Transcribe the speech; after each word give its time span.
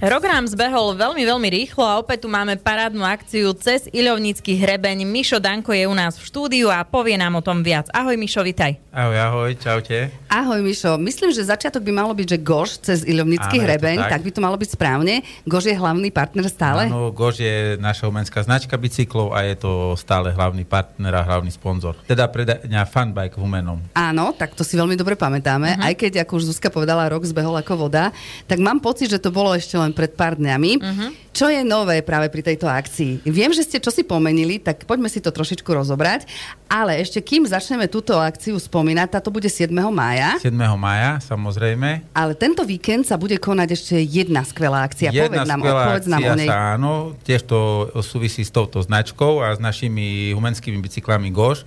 Rok 0.00 0.24
nám 0.24 0.48
zbehol 0.48 0.96
veľmi, 0.96 1.28
veľmi 1.28 1.48
rýchlo 1.60 1.84
a 1.84 2.00
opäť 2.00 2.24
tu 2.24 2.32
máme 2.32 2.56
parádnu 2.56 3.04
akciu 3.04 3.52
cez 3.52 3.84
Iľovnícky 3.92 4.56
hrebeň. 4.56 5.04
Mišo 5.04 5.36
Danko 5.36 5.76
je 5.76 5.84
u 5.84 5.92
nás 5.92 6.16
v 6.16 6.24
štúdiu 6.24 6.72
a 6.72 6.80
povie 6.88 7.20
nám 7.20 7.36
o 7.36 7.44
tom 7.44 7.60
viac. 7.60 7.84
Ahoj 7.92 8.16
Mišo, 8.16 8.40
vitaj. 8.40 8.80
Ahoj, 8.96 9.18
ahoj, 9.20 9.50
čaute. 9.60 10.08
Ahoj 10.32 10.64
Mišo, 10.64 10.96
myslím, 10.96 11.36
že 11.36 11.44
začiatok 11.44 11.84
by 11.84 11.92
malo 11.92 12.16
byť, 12.16 12.32
že 12.32 12.38
Goš 12.40 12.70
cez 12.80 12.98
Iľovnícky 13.04 13.60
hrebeň, 13.60 14.08
tak. 14.08 14.10
tak 14.16 14.20
by 14.24 14.30
to 14.32 14.40
malo 14.40 14.56
byť 14.56 14.72
správne. 14.72 15.20
Goš 15.44 15.68
je 15.68 15.76
hlavný 15.76 16.08
partner 16.08 16.48
stále? 16.48 16.88
Áno, 16.88 17.12
Goš 17.12 17.44
je 17.44 17.76
naša 17.76 18.08
umenská 18.08 18.40
značka 18.40 18.80
bicyklov 18.80 19.36
a 19.36 19.44
je 19.44 19.60
to 19.60 20.00
stále 20.00 20.32
hlavný 20.32 20.64
partner 20.64 21.12
a 21.12 21.28
hlavný 21.28 21.52
sponzor. 21.52 21.92
Teda 22.08 22.24
predania 22.32 22.88
Funbike 22.88 23.36
v 23.36 23.44
Humenom. 23.44 23.84
Áno, 23.92 24.32
tak 24.32 24.56
to 24.56 24.64
si 24.64 24.80
veľmi 24.80 24.96
dobre 24.96 25.12
pamätáme. 25.12 25.76
Uh-huh. 25.76 25.86
Aj 25.86 25.92
keď, 25.92 26.24
ako 26.24 26.40
už 26.40 26.56
Zuzka 26.56 26.72
povedala, 26.72 27.12
rok 27.12 27.28
zbehol 27.28 27.60
ako 27.60 27.84
voda, 27.84 28.08
tak 28.48 28.64
mám 28.64 28.80
pocit, 28.80 29.12
že 29.12 29.20
to 29.20 29.28
bolo 29.28 29.52
ešte 29.52 29.76
len 29.76 29.89
len 29.90 29.92
pred 29.92 30.14
pár 30.14 30.38
dňami. 30.38 30.72
Uh-huh. 30.78 31.10
Čo 31.34 31.50
je 31.50 31.66
nové 31.66 31.98
práve 32.06 32.30
pri 32.30 32.46
tejto 32.46 32.70
akcii? 32.70 33.26
Viem, 33.26 33.50
že 33.50 33.66
ste 33.66 33.82
čo 33.82 33.90
si 33.90 34.06
pomenili, 34.06 34.62
tak 34.62 34.86
poďme 34.86 35.10
si 35.10 35.18
to 35.18 35.34
trošičku 35.34 35.66
rozobrať. 35.66 36.30
Ale 36.70 37.02
ešte 37.02 37.18
kým 37.18 37.42
začneme 37.50 37.90
túto 37.90 38.14
akciu 38.14 38.54
spomínať, 38.54 39.18
táto 39.18 39.34
bude 39.34 39.50
7. 39.50 39.70
mája. 39.90 40.38
7. 40.38 40.54
mája, 40.78 41.18
samozrejme. 41.26 42.06
Ale 42.14 42.32
tento 42.38 42.62
víkend 42.62 43.02
sa 43.02 43.18
bude 43.18 43.34
konať 43.42 43.68
ešte 43.74 43.94
jedna 43.98 44.46
skvelá 44.46 44.86
akcia. 44.86 45.10
Jedna 45.10 45.42
povedz 45.42 45.50
nám, 45.50 45.60
skvelá 45.60 45.82
povedz 45.90 46.06
nám 46.06 46.20
akcia 46.22 46.30
o 46.30 46.38
nej. 46.38 46.48
Sa, 46.50 46.58
áno, 46.78 46.92
tiež 47.26 47.42
to 47.46 47.58
súvisí 48.06 48.46
s 48.46 48.54
touto 48.54 48.78
značkou 48.78 49.42
a 49.42 49.50
s 49.54 49.58
našimi 49.58 50.30
humenskými 50.30 50.78
bicyklami 50.78 51.34
Goš. 51.34 51.66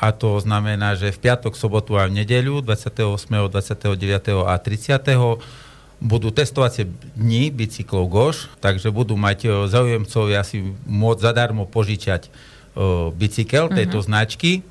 A 0.00 0.16
to 0.16 0.40
znamená, 0.40 0.96
že 0.96 1.12
v 1.12 1.28
piatok, 1.28 1.52
sobotu 1.52 2.00
a 2.00 2.08
v 2.08 2.24
nedeľu 2.24 2.64
28., 2.64 3.20
29. 3.20 4.48
a 4.48 4.56
30 4.56 5.60
budú 6.00 6.32
testovacie 6.32 6.88
dni 7.12 7.52
bicyklov 7.52 8.08
GOŠ, 8.08 8.48
takže 8.58 8.88
budú 8.88 9.20
mať 9.20 9.38
e, 9.44 9.48
zaujímcovia 9.68 10.40
si 10.42 10.64
môcť 10.88 11.20
zadarmo 11.20 11.68
požičať 11.68 12.26
uh, 12.26 13.12
bicykel 13.12 13.68
tejto 13.68 14.00
uh-huh. 14.00 14.08
značky 14.08 14.64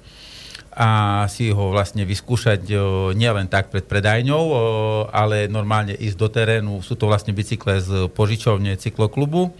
a 0.73 1.23
si 1.29 1.53
ho 1.53 1.69
vlastne 1.69 2.01
vyskúšať 2.01 2.61
uh, 2.73 2.79
nielen 3.13 3.45
tak 3.45 3.69
pred 3.69 3.85
predajňou, 3.85 4.43
ale 5.13 5.45
normálne 5.51 5.93
ísť 5.93 6.17
do 6.17 6.27
terénu. 6.31 6.73
Sú 6.81 6.97
to 6.97 7.05
vlastne 7.05 7.35
bicykle 7.35 7.77
z 7.77 7.89
požičovne 8.09 8.73
cykloklubu. 8.79 9.53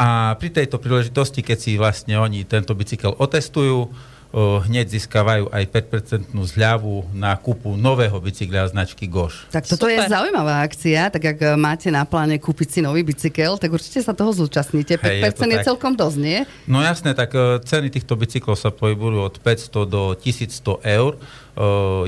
A 0.00 0.38
pri 0.40 0.48
tejto 0.48 0.80
príležitosti, 0.80 1.44
keď 1.44 1.58
si 1.60 1.76
vlastne 1.76 2.16
oni 2.16 2.48
tento 2.48 2.72
bicykel 2.72 3.12
otestujú, 3.20 3.92
hneď 4.30 4.86
získavajú 4.94 5.50
aj 5.50 5.64
5% 5.90 6.30
zľavu 6.30 7.10
na 7.10 7.34
kúpu 7.34 7.74
nového 7.74 8.14
bicykla 8.22 8.70
značky 8.70 9.10
Goš. 9.10 9.50
Tak 9.50 9.66
toto 9.66 9.90
Super. 9.90 10.06
je 10.06 10.06
zaujímavá 10.06 10.62
akcia, 10.62 11.10
tak 11.10 11.34
ak 11.34 11.38
e, 11.42 11.46
máte 11.58 11.90
na 11.90 12.06
pláne 12.06 12.38
kúpiť 12.38 12.78
si 12.78 12.80
nový 12.80 13.02
bicykel, 13.02 13.58
tak 13.58 13.74
určite 13.74 14.06
sa 14.06 14.14
toho 14.14 14.30
zúčastníte. 14.30 15.02
5% 15.02 15.02
Hej, 15.02 15.34
je, 15.34 15.54
je 15.58 15.66
celkom 15.66 15.98
dosť, 15.98 16.18
nie? 16.22 16.38
No 16.70 16.78
jasné, 16.78 17.10
tak 17.18 17.34
e, 17.34 17.58
ceny 17.58 17.90
týchto 17.90 18.14
bicyklov 18.14 18.54
sa 18.54 18.70
pohybujú 18.70 19.18
od 19.18 19.34
500 19.42 19.90
do 19.90 20.14
1100 20.14 20.78
eur. 20.86 21.18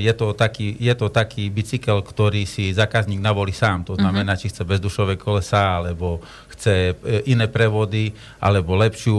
Je 0.00 0.08
to, 0.16 0.32
taký, 0.32 0.72
je 0.80 0.94
to 0.96 1.12
taký 1.12 1.52
bicykel, 1.52 2.00
ktorý 2.00 2.48
si 2.48 2.72
zákazník 2.72 3.20
navolí 3.20 3.52
sám. 3.52 3.84
To 3.84 3.98
znamená, 4.00 4.32
uh-huh. 4.32 4.48
či 4.48 4.48
chce 4.48 4.64
bezdušové 4.64 5.20
kolesa, 5.20 5.76
alebo 5.76 6.24
chce 6.62 6.94
e, 6.94 7.26
iné 7.26 7.50
prevody, 7.50 8.14
alebo 8.38 8.78
lepšiu 8.78 9.18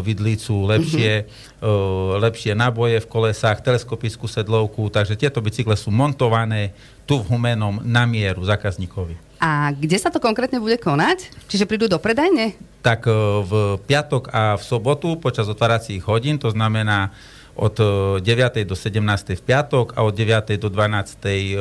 vidlicu, 0.00 0.64
lepšie, 0.64 1.28
uh-huh. 1.60 2.16
lepšie 2.16 2.56
náboje 2.56 3.04
v 3.04 3.10
kolesách, 3.12 3.60
teleskopickú 3.60 4.24
sedlovku. 4.24 4.88
Takže 4.88 5.20
tieto 5.20 5.44
bicykle 5.44 5.76
sú 5.76 5.92
montované 5.92 6.72
tu 7.04 7.20
v 7.20 7.28
Humenom 7.28 7.84
na 7.84 8.08
mieru 8.08 8.40
zákazníkovi. 8.40 9.20
A 9.38 9.70
kde 9.76 10.00
sa 10.00 10.08
to 10.08 10.18
konkrétne 10.18 10.58
bude 10.58 10.80
konať? 10.80 11.30
Čiže 11.46 11.68
prídu 11.68 11.86
do 11.86 12.00
predajne? 12.00 12.56
Tak 12.80 13.04
e, 13.04 13.12
v 13.44 13.52
piatok 13.84 14.32
a 14.32 14.56
v 14.56 14.62
sobotu 14.64 15.20
počas 15.20 15.44
otváracích 15.44 16.00
hodín, 16.08 16.40
to 16.40 16.48
znamená 16.48 17.12
od 17.58 17.74
9. 18.22 18.22
do 18.70 18.78
17. 18.78 19.02
v 19.34 19.42
piatok 19.42 19.98
a 19.98 20.06
od 20.06 20.14
9. 20.14 20.54
do 20.62 20.70
12. 20.70 21.58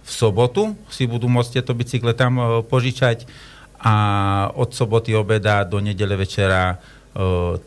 v 0.00 0.08
sobotu 0.08 0.72
si 0.88 1.04
budú 1.04 1.28
môcť 1.28 1.60
tieto 1.60 1.76
bicykle 1.76 2.16
tam 2.16 2.64
požičať 2.64 3.28
a 3.86 4.50
od 4.54 4.74
soboty 4.74 5.14
obeda 5.16 5.64
do 5.64 5.80
nedele 5.80 6.16
večera 6.16 6.76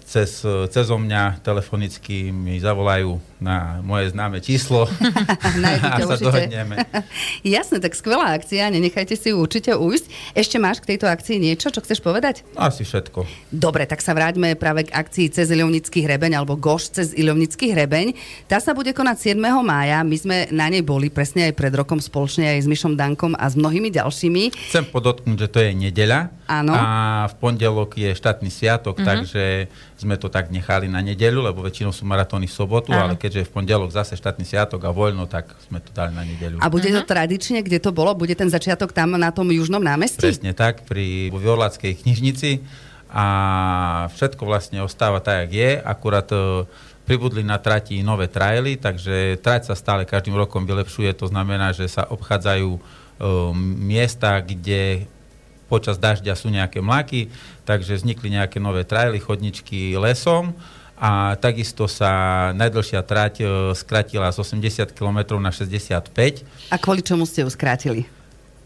cez, 0.05 0.45
cez 0.45 0.85
mňa 0.85 1.41
telefonicky 1.41 2.29
mi 2.29 2.61
zavolajú 2.61 3.17
na 3.39 3.79
moje 3.81 4.11
známe 4.11 4.43
číslo 4.43 4.83
a 5.95 5.97
sa 6.03 6.15
dohodneme. 6.19 6.75
Jasné, 7.47 7.79
tak 7.79 7.95
skvelá 7.95 8.35
akcia, 8.35 8.67
nenechajte 8.67 9.15
si 9.15 9.31
ju 9.31 9.39
určite 9.39 9.73
ujsť. 9.79 10.35
Ešte 10.35 10.59
máš 10.59 10.83
k 10.83 10.93
tejto 10.95 11.07
akcii 11.07 11.39
niečo, 11.39 11.71
čo 11.71 11.79
chceš 11.79 12.03
povedať? 12.03 12.43
No, 12.53 12.67
asi 12.67 12.83
všetko. 12.83 13.23
Dobre, 13.49 13.87
tak 13.87 14.03
sa 14.03 14.11
vráťme 14.11 14.59
práve 14.59 14.91
k 14.91 14.93
akcii 14.93 15.31
cez 15.31 15.47
Ilovnický 15.49 16.03
hrebeň, 16.03 16.35
alebo 16.35 16.59
Goš 16.59 16.99
cez 16.99 17.07
Ilovnický 17.15 17.71
hrebeň. 17.71 18.13
Tá 18.51 18.59
sa 18.59 18.75
bude 18.75 18.91
konať 18.91 19.33
7. 19.33 19.39
mája, 19.63 20.03
my 20.03 20.17
sme 20.19 20.37
na 20.51 20.67
nej 20.67 20.83
boli 20.83 21.07
presne 21.07 21.47
aj 21.47 21.55
pred 21.55 21.71
rokom 21.71 22.03
spoločne 22.03 22.59
aj 22.59 22.67
s 22.67 22.67
Mišom 22.67 22.99
Dankom 22.99 23.39
a 23.39 23.47
s 23.47 23.55
mnohými 23.55 23.87
ďalšími. 23.87 24.51
Chcem 24.67 24.83
podotknúť, 24.91 25.47
že 25.47 25.47
to 25.47 25.59
je 25.63 25.71
nedeľa 25.71 26.35
Áno. 26.51 26.75
a 26.75 26.83
v 27.31 27.33
pondelok 27.39 27.95
je 27.95 28.11
štátny 28.11 28.51
sviatok, 28.51 28.99
mm-hmm. 28.99 29.07
takže 29.07 29.38
sme 29.99 30.15
to 30.15 30.31
tak 30.31 30.49
nechali 30.49 30.87
na 30.87 31.03
nedeľu, 31.03 31.51
lebo 31.51 31.59
väčšinou 31.65 31.91
sú 31.91 32.07
maratóny 32.07 32.47
v 32.47 32.53
sobotu, 32.53 32.91
Áno. 32.95 33.11
ale 33.11 33.13
keďže 33.19 33.43
je 33.43 33.47
v 33.47 33.53
pondelok 33.53 33.91
zase 33.91 34.15
štátny 34.15 34.47
sviatok 34.47 34.87
a 34.87 34.91
voľno, 34.93 35.27
tak 35.27 35.51
sme 35.67 35.83
to 35.83 35.91
dali 35.91 36.15
na 36.15 36.23
nedeľu. 36.23 36.63
A 36.63 36.67
bude 36.71 36.89
to 36.89 37.03
mhm. 37.03 37.09
tradične, 37.09 37.59
kde 37.61 37.79
to 37.83 37.91
bolo? 37.91 38.15
Bude 38.15 38.33
ten 38.33 38.47
začiatok 38.47 38.95
tam 38.95 39.19
na 39.19 39.29
tom 39.29 39.51
južnom 39.51 39.81
námestí? 39.81 40.23
Presne 40.23 40.55
tak, 40.55 40.87
pri 40.87 41.29
Viorlackej 41.33 42.05
knižnici 42.05 42.63
a 43.09 43.25
všetko 44.13 44.45
vlastne 44.45 44.85
ostáva 44.85 45.17
tak, 45.17 45.49
jak 45.49 45.51
je, 45.57 45.69
akurát 45.81 46.29
e, 46.29 46.69
pribudli 47.09 47.41
na 47.41 47.57
trati 47.57 48.05
nové 48.05 48.29
traily, 48.29 48.77
takže 48.77 49.41
trať 49.41 49.73
sa 49.73 49.73
stále 49.73 50.05
každým 50.05 50.37
rokom 50.37 50.61
vylepšuje, 50.61 51.09
to 51.17 51.25
znamená, 51.25 51.73
že 51.73 51.89
sa 51.89 52.05
obchádzajú 52.05 52.69
e, 52.69 52.79
miesta, 53.81 54.37
kde 54.45 55.09
počas 55.69 56.01
dažďa 56.01 56.33
sú 56.33 56.49
nejaké 56.49 56.81
mlaky, 56.81 57.29
takže 57.63 58.01
vznikli 58.01 58.33
nejaké 58.33 58.57
nové 58.57 58.81
traily, 58.83 59.21
chodničky 59.21 59.93
lesom 59.93 60.57
a 60.99 61.39
takisto 61.39 61.87
sa 61.87 62.51
najdlhšia 62.59 62.99
trať 63.07 63.33
e, 63.39 63.43
skratila 63.71 64.27
z 64.35 64.43
80 64.43 64.91
km 64.91 65.39
na 65.39 65.47
65. 65.47 66.11
A 66.73 66.75
kvôli 66.75 66.99
čomu 66.99 67.23
ste 67.23 67.47
ju 67.47 67.49
skrátili? 67.53 68.03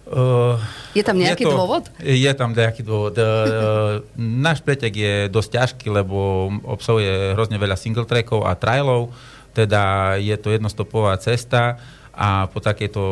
Uh, 0.03 0.59
je 0.91 0.99
tam 0.99 1.15
nejaký 1.15 1.47
je 1.47 1.47
to, 1.47 1.55
dôvod? 1.55 1.83
Je 2.03 2.31
tam 2.35 2.51
nejaký 2.51 2.83
dôvod. 2.83 3.15
Uh, 3.15 4.03
náš 4.19 4.59
pretek 4.59 4.91
je 4.91 5.13
dosť 5.31 5.49
ťažký, 5.55 5.87
lebo 5.87 6.51
obsahuje 6.67 7.31
hrozne 7.31 7.55
veľa 7.55 7.79
single 7.79 8.03
trackov 8.03 8.43
a 8.43 8.51
trailov, 8.51 9.15
teda 9.53 10.15
je 10.17 10.35
to 10.41 10.51
jednostopová 10.51 11.15
cesta 11.21 11.77
a 12.13 12.45
po 12.49 12.61
takejto 12.61 13.03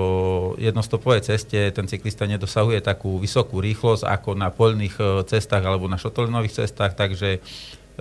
jednostopovej 0.62 1.26
ceste 1.26 1.74
ten 1.74 1.86
cyklista 1.90 2.30
nedosahuje 2.30 2.86
takú 2.86 3.18
vysokú 3.18 3.58
rýchlosť 3.58 4.06
ako 4.06 4.38
na 4.38 4.54
poľných 4.54 5.26
cestách 5.26 5.66
alebo 5.66 5.90
na 5.90 5.98
šotolinových 5.98 6.66
cestách, 6.66 6.94
takže 6.94 7.42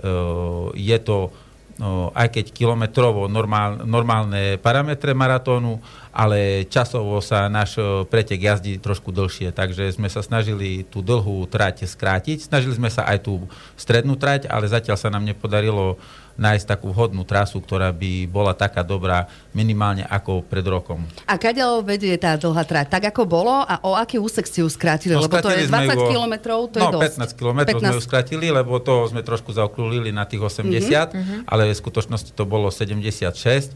Eh, 0.01 0.67
je 0.73 0.97
to 0.97 1.29
eh, 1.77 2.17
aj 2.17 2.27
keď 2.33 2.45
kilometrovo 2.57 3.29
normál, 3.29 3.85
normálne 3.85 4.57
parametre 4.57 5.13
maratónu, 5.13 5.77
ale 6.09 6.65
časovo 6.65 7.21
sa 7.21 7.45
náš 7.51 7.77
pretek 8.09 8.41
jazdí 8.41 8.81
trošku 8.81 9.13
dlhšie, 9.13 9.53
takže 9.53 9.93
sme 9.93 10.09
sa 10.09 10.25
snažili 10.25 10.87
tú 10.89 11.05
dlhú 11.05 11.45
trať 11.47 11.85
skrátiť. 11.85 12.49
Snažili 12.49 12.75
sme 12.75 12.89
sa 12.89 13.05
aj 13.07 13.29
tú 13.29 13.45
strednú 13.77 14.17
trať, 14.17 14.49
ale 14.49 14.67
zatiaľ 14.67 14.97
sa 14.97 15.13
nám 15.13 15.23
nepodarilo 15.23 16.01
nájsť 16.39 16.65
takú 16.67 16.91
vhodnú 16.91 17.23
trasu, 17.27 17.59
ktorá 17.59 17.91
by 17.91 18.27
bola 18.27 18.51
taká 18.55 18.83
dobrá 18.83 19.27
minimálne 19.51 20.07
ako 20.07 20.43
pred 20.45 20.63
rokom. 20.63 21.03
A 21.27 21.35
kadeľ 21.35 21.83
vedie 21.83 22.15
tá 22.15 22.35
dlhá 22.39 22.63
trať? 22.63 22.87
Tak 22.91 23.03
ako 23.15 23.27
bolo 23.27 23.63
a 23.63 23.79
o 23.83 23.95
aký 23.95 24.19
úsek 24.19 24.47
ste 24.47 24.63
ju 24.63 24.69
skrátili? 24.71 25.15
No, 25.15 25.25
lebo 25.25 25.39
to 25.39 25.51
je 25.51 25.67
20 25.67 25.95
ju, 25.95 26.07
kilometrov, 26.11 26.59
to 26.71 26.77
no, 26.79 26.83
je 26.83 26.95
dosť. 26.95 27.15
15 27.35 27.39
kilometrov 27.39 27.79
15... 27.79 27.83
sme 27.83 27.95
ju 27.97 28.03
skrátili, 28.03 28.47
lebo 28.51 28.73
to 28.79 29.09
sme 29.09 29.21
trošku 29.23 29.51
zaokrúlili 29.51 30.09
na 30.15 30.23
tých 30.23 30.43
80, 30.43 30.71
mm-hmm. 30.71 31.39
ale 31.47 31.71
v 31.71 31.77
skutočnosti 31.77 32.31
to 32.35 32.43
bolo 32.47 32.71
76 32.71 33.75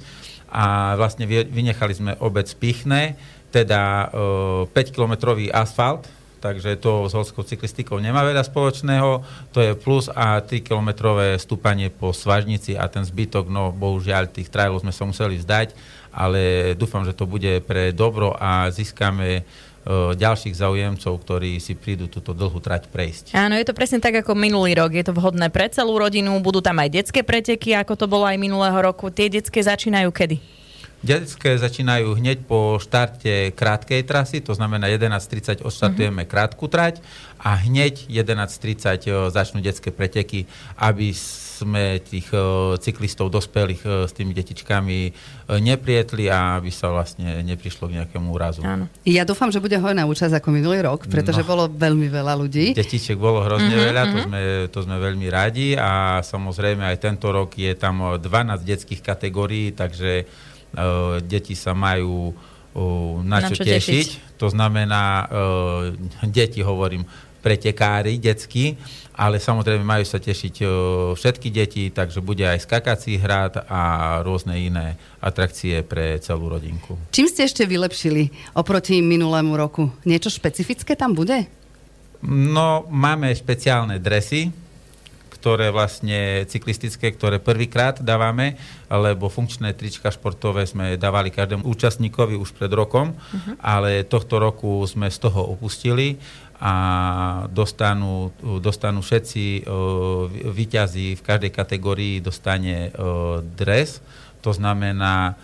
a 0.50 0.96
vlastne 0.96 1.26
vynechali 1.28 1.94
sme 1.94 2.12
obec 2.22 2.48
Pichné, 2.56 3.20
teda 3.52 4.12
uh, 4.12 4.72
5-kilometrový 4.72 5.52
asfalt, 5.52 6.08
takže 6.40 6.78
to 6.78 7.08
s 7.08 7.14
horskou 7.16 7.44
cyklistikou 7.44 7.98
nemá 7.98 8.22
veľa 8.22 8.44
spoločného. 8.46 9.24
To 9.56 9.60
je 9.64 9.72
plus 9.74 10.12
a 10.12 10.40
3-kilometrové 10.44 11.40
stúpanie 11.42 11.90
po 11.90 12.12
Svažnici 12.12 12.76
a 12.76 12.86
ten 12.92 13.04
zbytok, 13.04 13.48
no 13.48 13.72
bohužiaľ 13.72 14.32
tých 14.32 14.52
trailov 14.52 14.84
sme 14.84 14.94
sa 14.94 15.08
museli 15.08 15.40
vzdať, 15.40 15.74
ale 16.16 16.74
dúfam, 16.80 17.04
že 17.04 17.16
to 17.16 17.28
bude 17.28 17.64
pre 17.68 17.92
dobro 17.92 18.36
a 18.36 18.72
získame 18.72 19.30
e, 19.40 19.42
ďalších 20.16 20.56
zaujemcov, 20.56 21.14
ktorí 21.16 21.60
si 21.60 21.76
prídu 21.76 22.08
túto 22.08 22.32
dlhú 22.32 22.60
trať 22.64 22.88
prejsť. 22.88 23.36
Áno, 23.36 23.56
je 23.56 23.68
to 23.68 23.78
presne 23.78 24.00
tak 24.00 24.24
ako 24.24 24.36
minulý 24.36 24.76
rok. 24.76 24.96
Je 24.96 25.04
to 25.04 25.16
vhodné 25.16 25.52
pre 25.52 25.68
celú 25.72 25.96
rodinu, 26.00 26.36
budú 26.40 26.64
tam 26.64 26.80
aj 26.80 26.90
detské 27.04 27.24
preteky, 27.24 27.76
ako 27.76 27.94
to 28.00 28.06
bolo 28.08 28.24
aj 28.24 28.40
minulého 28.40 28.80
roku. 28.80 29.12
Tie 29.12 29.28
detské 29.28 29.60
začínajú 29.64 30.12
kedy? 30.12 30.65
Detské 31.06 31.54
začínajú 31.62 32.18
hneď 32.18 32.50
po 32.50 32.82
štarte 32.82 33.54
krátkej 33.54 34.02
trasy, 34.10 34.42
to 34.42 34.58
znamená 34.58 34.90
11.30 34.90 35.62
odštartujeme 35.62 36.26
mm-hmm. 36.26 36.34
krátku 36.34 36.66
trať 36.66 37.06
a 37.38 37.54
hneď 37.62 38.10
11.30 38.10 39.30
začnú 39.30 39.62
detské 39.62 39.94
preteky, 39.94 40.50
aby 40.82 41.14
sme 41.14 42.02
tých 42.02 42.34
cyklistov 42.82 43.30
dospelých 43.32 44.10
s 44.10 44.12
tými 44.18 44.34
detičkami 44.34 44.98
neprietli 45.62 46.28
a 46.28 46.60
aby 46.60 46.74
sa 46.74 46.92
vlastne 46.92 47.46
neprišlo 47.46 47.88
k 47.88 48.02
nejakému 48.02 48.28
úrazu. 48.28 48.66
Áno. 48.66 48.90
Ja 49.08 49.24
dúfam, 49.24 49.54
že 49.54 49.62
bude 49.62 49.78
hojná 49.78 50.04
účasť 50.10 50.42
ako 50.42 50.50
minulý 50.52 50.84
rok, 50.84 51.08
pretože 51.08 51.46
no, 51.46 51.48
bolo 51.48 51.64
veľmi 51.70 52.12
veľa 52.12 52.34
ľudí. 52.36 52.74
Detičiek 52.76 53.16
bolo 53.16 53.46
hrozne 53.46 53.72
mm-hmm, 53.72 53.88
veľa, 53.94 54.04
to, 54.04 54.18
sme, 54.26 54.42
to 54.74 54.80
sme 54.84 54.96
veľmi 55.00 55.28
radi 55.30 55.78
a 55.78 56.20
samozrejme 56.26 56.82
aj 56.82 56.98
tento 56.98 57.30
rok 57.32 57.54
je 57.56 57.72
tam 57.78 58.20
12 58.20 58.26
detských 58.66 59.06
kategórií, 59.06 59.72
takže 59.72 60.26
deti 61.24 61.56
sa 61.56 61.72
majú 61.72 62.32
uh, 62.32 63.24
na, 63.24 63.40
čo 63.44 63.54
na 63.54 63.58
čo 63.58 63.64
tešiť. 63.64 63.72
tešiť. 63.72 64.08
To 64.40 64.48
znamená, 64.52 65.04
uh, 65.26 66.28
deti 66.28 66.60
hovorím, 66.60 67.08
pretekári 67.46 68.18
detskí, 68.18 68.74
ale 69.14 69.38
samozrejme 69.38 69.86
majú 69.86 70.02
sa 70.02 70.18
tešiť 70.18 70.66
všetky 71.14 71.54
deti, 71.54 71.94
takže 71.94 72.26
bude 72.26 72.42
aj 72.42 72.66
skakací 72.66 73.22
hrad 73.22 73.70
a 73.70 73.82
rôzne 74.26 74.58
iné 74.58 74.98
atrakcie 75.22 75.86
pre 75.86 76.18
celú 76.26 76.50
rodinku. 76.50 76.98
Čím 77.14 77.30
ste 77.30 77.46
ešte 77.46 77.70
vylepšili 77.70 78.34
oproti 78.58 78.98
minulému 79.06 79.54
roku? 79.54 79.94
Niečo 80.10 80.34
špecifické 80.34 80.98
tam 80.98 81.14
bude? 81.14 81.46
No, 82.26 82.90
máme 82.90 83.30
špeciálne 83.30 84.02
dresy, 84.02 84.50
ktoré 85.46 85.70
vlastne 85.70 86.42
cyklistické, 86.50 87.14
ktoré 87.14 87.38
prvýkrát 87.38 88.02
dávame, 88.02 88.58
lebo 88.90 89.30
funkčné 89.30 89.78
trička 89.78 90.10
športové 90.10 90.66
sme 90.66 90.98
dávali 90.98 91.30
každému 91.30 91.62
účastníkovi 91.70 92.34
už 92.34 92.58
pred 92.58 92.74
rokom, 92.74 93.14
uh-huh. 93.14 93.54
ale 93.62 94.10
tohto 94.10 94.42
roku 94.42 94.82
sme 94.90 95.06
z 95.06 95.22
toho 95.22 95.54
opustili 95.54 96.18
a 96.58 96.74
dostanú, 97.54 98.34
dostanú 98.42 99.06
všetci 99.06 99.70
vyťazí 100.50 101.14
v 101.14 101.22
každej 101.22 101.52
kategórii 101.54 102.26
dostane 102.26 102.90
dres. 103.54 104.02
To 104.42 104.50
znamená, 104.50 105.38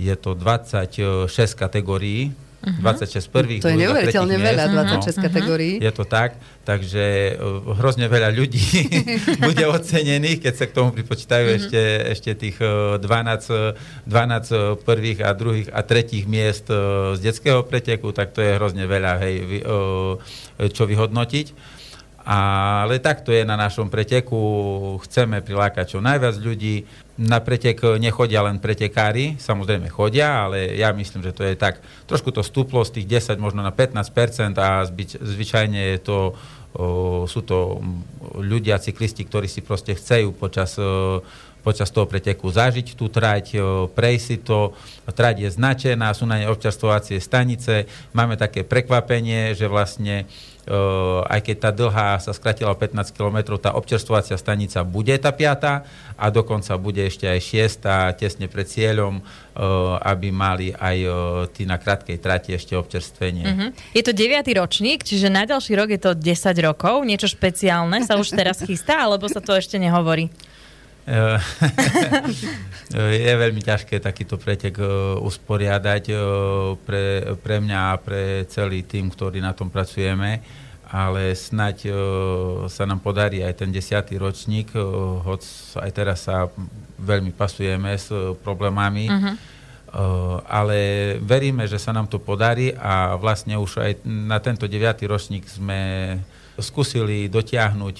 je 0.00 0.16
to 0.16 0.32
26 0.32 1.28
kategórií. 1.52 2.32
26 2.80 3.28
prvých. 3.30 3.60
To 3.62 3.70
je 3.70 3.80
neuveriteľne 3.80 4.36
veľa, 4.40 4.64
26 4.72 5.14
uh-huh. 5.14 5.24
kategórií. 5.28 5.74
Je 5.78 5.92
to 5.92 6.04
tak, 6.08 6.40
takže 6.64 7.36
hrozne 7.78 8.08
veľa 8.08 8.32
ľudí 8.32 8.64
bude 9.48 9.64
ocenených, 9.68 10.44
keď 10.44 10.54
sa 10.54 10.64
k 10.68 10.72
tomu 10.72 10.90
pripočítajú 10.96 11.46
uh-huh. 11.46 11.58
ešte, 11.60 11.82
ešte 12.10 12.30
tých 12.34 12.56
12, 12.58 13.04
12 13.04 14.84
prvých 14.84 15.18
a 15.22 15.30
druhých 15.36 15.68
a 15.70 15.80
tretích 15.84 16.24
miest 16.24 16.68
z 17.14 17.18
detského 17.20 17.62
preteku, 17.64 18.10
tak 18.10 18.32
to 18.32 18.40
je 18.40 18.56
hrozne 18.56 18.88
veľa, 18.88 19.12
hej, 19.22 19.64
čo 20.72 20.88
vyhodnotiť. 20.88 21.74
Ale 22.24 23.04
takto 23.04 23.36
je 23.36 23.44
na 23.44 23.52
našom 23.52 23.92
preteku. 23.92 24.40
Chceme 25.04 25.44
prilákať 25.44 25.92
čo 25.92 25.98
najviac 26.00 26.40
ľudí. 26.40 26.88
Na 27.14 27.38
pretek 27.38 27.78
nechodia 28.02 28.42
len 28.42 28.58
pretekári, 28.58 29.38
samozrejme 29.38 29.86
chodia, 29.86 30.50
ale 30.50 30.74
ja 30.74 30.90
myslím, 30.90 31.22
že 31.22 31.30
to 31.30 31.46
je 31.46 31.54
tak, 31.54 31.78
trošku 32.10 32.34
to 32.34 32.42
stúplo 32.42 32.82
z 32.82 32.98
tých 32.98 33.30
10 33.30 33.38
možno 33.38 33.62
na 33.62 33.70
15% 33.70 34.58
a 34.58 34.82
zbyč, 34.82 35.22
zvyčajne 35.22 35.94
je 35.94 35.98
to, 36.02 36.18
o, 36.74 37.22
sú 37.30 37.46
to 37.46 37.78
ľudia, 38.34 38.82
cyklisti, 38.82 39.22
ktorí 39.22 39.46
si 39.46 39.62
proste 39.62 39.94
chcejú 39.94 40.34
počas 40.34 40.74
o, 40.74 41.22
počas 41.64 41.88
toho 41.88 42.04
preteku 42.04 42.52
zažiť 42.52 42.92
tú 42.92 43.08
trať, 43.08 43.56
prejsť 43.96 44.24
si 44.28 44.36
to. 44.44 44.76
Trať 45.08 45.48
je 45.48 45.50
značená, 45.56 46.12
sú 46.12 46.28
na 46.28 46.36
nej 46.36 46.48
občerstvovacie 46.52 47.16
stanice. 47.24 47.88
Máme 48.12 48.36
také 48.36 48.68
prekvapenie, 48.68 49.56
že 49.56 49.64
vlastne 49.64 50.28
aj 51.28 51.40
keď 51.44 51.56
tá 51.60 51.70
dlhá 51.70 52.16
sa 52.20 52.32
skratila 52.32 52.72
o 52.72 52.78
15 52.78 53.12
km, 53.12 53.60
tá 53.60 53.76
občerstvovacia 53.76 54.40
stanica 54.40 54.80
bude 54.80 55.12
tá 55.20 55.28
piata 55.28 55.84
a 56.16 56.32
dokonca 56.32 56.72
bude 56.80 57.04
ešte 57.04 57.28
aj 57.28 57.40
šiesta 57.40 58.12
tesne 58.16 58.48
pred 58.48 58.64
cieľom, 58.64 59.20
aby 60.00 60.28
mali 60.32 60.72
aj 60.72 60.96
tí 61.52 61.68
na 61.68 61.76
krátkej 61.76 62.16
trati 62.16 62.56
ešte 62.56 62.72
občerstvenie. 62.74 63.44
Uh-huh. 63.44 63.68
Je 63.92 64.00
to 64.00 64.16
9. 64.16 64.40
ročník, 64.56 65.04
čiže 65.04 65.28
na 65.28 65.44
ďalší 65.44 65.72
rok 65.76 65.88
je 65.92 66.00
to 66.00 66.12
10 66.16 66.66
rokov, 66.66 67.04
niečo 67.04 67.28
špeciálne 67.28 68.00
sa 68.06 68.16
už 68.16 68.32
teraz 68.32 68.64
chystá, 68.64 69.04
alebo 69.04 69.28
sa 69.28 69.44
to 69.44 69.52
ešte 69.52 69.76
nehovorí? 69.76 70.32
je 72.96 73.32
veľmi 73.36 73.60
ťažké 73.60 74.00
takýto 74.00 74.40
pretek 74.40 74.80
usporiadať 75.20 76.04
pre, 76.88 77.36
pre 77.44 77.56
mňa 77.60 77.80
a 77.92 78.00
pre 78.00 78.48
celý 78.48 78.88
tým, 78.88 79.12
ktorý 79.12 79.44
na 79.44 79.52
tom 79.52 79.68
pracujeme, 79.68 80.40
ale 80.88 81.36
snať 81.36 81.92
sa 82.72 82.88
nám 82.88 83.04
podarí 83.04 83.44
aj 83.44 83.60
ten 83.60 83.68
desiatý 83.68 84.16
ročník, 84.16 84.72
hoď 85.28 85.40
aj 85.84 85.90
teraz 85.92 86.24
sa 86.24 86.48
veľmi 86.96 87.36
pasujeme 87.36 87.92
s 87.92 88.08
problémami, 88.40 89.10
uh-huh. 89.10 89.34
ale 90.48 90.78
veríme, 91.20 91.68
že 91.68 91.76
sa 91.76 91.92
nám 91.92 92.08
to 92.08 92.16
podarí 92.16 92.72
a 92.80 93.18
vlastne 93.20 93.60
už 93.60 93.76
aj 93.82 93.92
na 94.08 94.40
tento 94.40 94.64
deviatý 94.64 95.04
ročník 95.04 95.44
sme 95.50 96.16
skúsili 96.56 97.26
dotiahnuť 97.26 97.96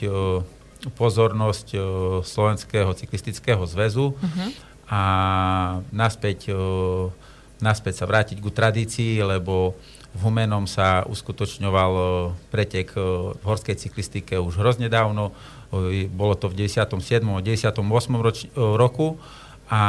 pozornosť 0.93 1.67
e, 1.73 1.79
Slovenského 2.21 2.93
cyklistického 2.93 3.63
zväzu 3.65 4.13
uh-huh. 4.13 4.49
a 4.91 5.03
naspäť, 5.95 6.53
e, 6.53 6.57
naspäť 7.65 8.03
sa 8.03 8.09
vrátiť 8.11 8.43
ku 8.43 8.53
tradícii, 8.53 9.23
lebo 9.25 9.79
v 10.15 10.21
Humenom 10.23 10.69
sa 10.69 11.03
uskutočňoval 11.09 11.93
e, 11.97 12.03
pretek 12.53 12.93
v 13.39 13.45
horskej 13.45 13.81
cyklistike 13.81 14.37
už 14.37 14.61
hrozne 14.61 14.93
dávno. 14.93 15.33
Bolo 16.15 16.39
to 16.39 16.47
v 16.47 16.69
97. 16.71 17.25
98. 17.25 17.83
Roč, 18.23 18.47
roku 18.55 19.19
a 19.67 19.83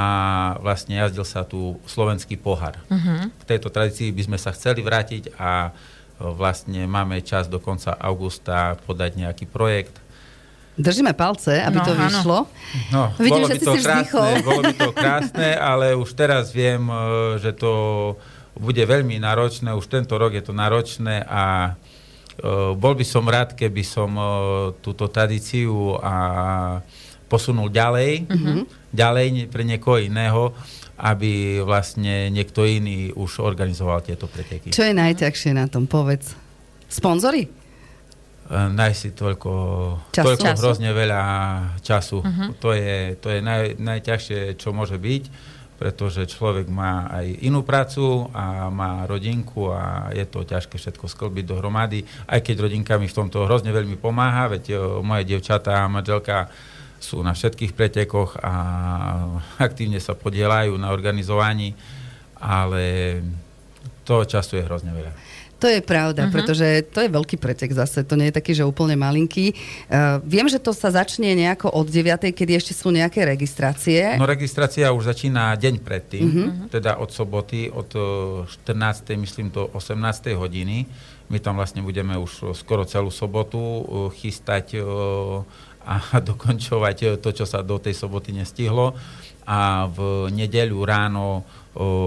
vlastne 0.63 0.97
jazdil 0.97 1.27
sa 1.27 1.45
tu 1.45 1.77
slovenský 1.85 2.41
pohár. 2.41 2.79
Uh-huh. 2.89 3.29
V 3.29 3.45
tejto 3.45 3.69
tradícii 3.69 4.09
by 4.09 4.21
sme 4.25 4.37
sa 4.41 4.49
chceli 4.55 4.81
vrátiť 4.81 5.35
a 5.37 5.75
vlastne 6.17 6.87
máme 6.87 7.19
čas 7.21 7.51
do 7.51 7.59
konca 7.59 7.91
augusta 7.91 8.79
podať 8.87 9.19
nejaký 9.19 9.45
projekt 9.51 10.04
Držíme 10.75 11.15
palce, 11.15 11.63
aby 11.63 11.79
no, 11.79 11.85
to 11.87 11.93
vyšlo. 11.95 12.37
No, 12.91 13.03
Vidím, 13.15 13.31
bolo, 13.31 13.47
že 13.47 13.55
by 13.55 13.59
to 13.63 13.73
krásne, 13.79 14.31
bolo 14.43 14.61
by 14.61 14.75
to 14.75 14.91
krásne, 14.91 15.49
ale 15.55 15.95
už 15.95 16.09
teraz 16.11 16.51
viem, 16.51 16.83
e, 16.91 16.95
že 17.39 17.55
to 17.55 17.71
bude 18.59 18.83
veľmi 18.83 19.15
náročné. 19.15 19.71
Už 19.71 19.87
tento 19.87 20.19
rok 20.19 20.35
je 20.35 20.43
to 20.43 20.51
náročné 20.51 21.23
a 21.23 21.43
e, 21.71 22.75
bol 22.75 22.91
by 22.91 23.05
som 23.07 23.23
rád, 23.23 23.55
keby 23.55 23.87
som 23.87 24.19
e, 24.19 24.23
túto 24.83 25.07
tradíciu 25.07 25.95
a 26.03 26.15
posunul 27.31 27.71
ďalej, 27.71 28.27
uh-huh. 28.27 28.67
ďalej 28.91 29.47
pre 29.47 29.63
niekoho 29.63 30.03
iného, 30.03 30.51
aby 30.99 31.63
vlastne 31.63 32.31
niekto 32.31 32.63
iný 32.67 33.15
už 33.15 33.43
organizoval 33.43 34.03
tieto 34.03 34.27
preteky. 34.27 34.75
Čo 34.75 34.87
je 34.87 34.93
najťažšie 34.95 35.51
na 35.55 35.71
tom, 35.71 35.87
povedz? 35.87 36.35
Sponzory? 36.87 37.64
Nájsť 38.49 38.99
si 38.99 39.09
toľko, 39.17 39.53
času. 40.13 40.25
toľko 40.25 40.47
času. 40.53 40.59
hrozne 40.61 40.91
veľa 40.93 41.23
času. 41.81 42.21
Uh-huh. 42.21 42.53
To 42.61 42.77
je, 42.77 43.17
to 43.17 43.33
je 43.33 43.39
naj, 43.41 43.81
najťažšie, 43.81 44.53
čo 44.61 44.69
môže 44.69 45.01
byť, 45.01 45.23
pretože 45.75 46.29
človek 46.29 46.69
má 46.71 47.09
aj 47.09 47.25
inú 47.43 47.65
prácu 47.65 48.29
a 48.31 48.69
má 48.71 49.03
rodinku 49.09 49.73
a 49.73 50.13
je 50.13 50.23
to 50.23 50.45
ťažké 50.45 50.77
všetko 50.77 51.05
sklbiť 51.09 51.45
dohromady, 51.51 52.05
aj 52.31 52.39
keď 52.45 52.69
rodinka 52.69 52.95
mi 52.95 53.09
v 53.09 53.17
tomto 53.17 53.43
hrozne 53.43 53.73
veľmi 53.73 53.97
pomáha, 53.99 54.47
veď 54.55 54.63
o, 54.71 54.79
moje 55.03 55.25
devčatá 55.27 55.83
a 55.83 55.91
manželka 55.91 56.47
sú 57.01 57.19
na 57.25 57.35
všetkých 57.35 57.75
pretekoch 57.75 58.39
a 58.39 58.53
aktívne 59.67 59.99
sa 59.99 60.15
podielajú 60.15 60.79
na 60.79 60.95
organizovaní, 60.95 61.75
ale 62.39 63.19
toho 64.05 64.23
času 64.23 64.61
je 64.61 64.67
hrozne 64.69 64.93
veľa. 64.93 65.11
To 65.65 65.73
je 65.73 65.81
pravda, 65.81 66.29
uh-huh. 66.29 66.35
pretože 66.37 66.85
to 66.93 67.01
je 67.01 67.09
veľký 67.09 67.41
pretek 67.41 67.73
zase, 67.73 68.05
to 68.05 68.13
nie 68.13 68.29
je 68.29 68.37
taký, 68.37 68.53
že 68.53 68.61
úplne 68.61 68.93
malinký. 68.93 69.57
Uh, 69.89 70.21
viem, 70.21 70.45
že 70.45 70.61
to 70.61 70.77
sa 70.77 70.93
začne 70.93 71.33
nejako 71.33 71.73
od 71.73 71.89
9. 71.89 72.21
kedy 72.37 72.53
ešte 72.53 72.77
sú 72.77 72.93
nejaké 72.93 73.25
registrácie. 73.25 74.13
No 74.21 74.29
registrácia 74.29 74.93
už 74.93 75.09
začína 75.09 75.57
deň 75.57 75.81
predtým, 75.81 76.21
uh-huh. 76.21 76.69
teda 76.69 77.01
od 77.01 77.09
soboty, 77.09 77.73
od 77.73 77.89
14. 78.45 79.17
myslím 79.17 79.49
do 79.49 79.65
18. 79.73 80.37
hodiny. 80.37 80.85
My 81.33 81.41
tam 81.41 81.57
vlastne 81.57 81.81
budeme 81.81 82.13
už 82.13 82.53
skoro 82.53 82.85
celú 82.85 83.09
sobotu 83.09 83.57
chystať 84.21 84.85
a 85.81 85.97
dokončovať 86.29 87.17
to, 87.25 87.29
čo 87.33 87.49
sa 87.49 87.65
do 87.65 87.81
tej 87.81 87.97
soboty 87.97 88.37
nestihlo. 88.37 88.93
A 89.49 89.89
v 89.89 90.29
nedeľu 90.29 90.77
ráno 90.85 91.41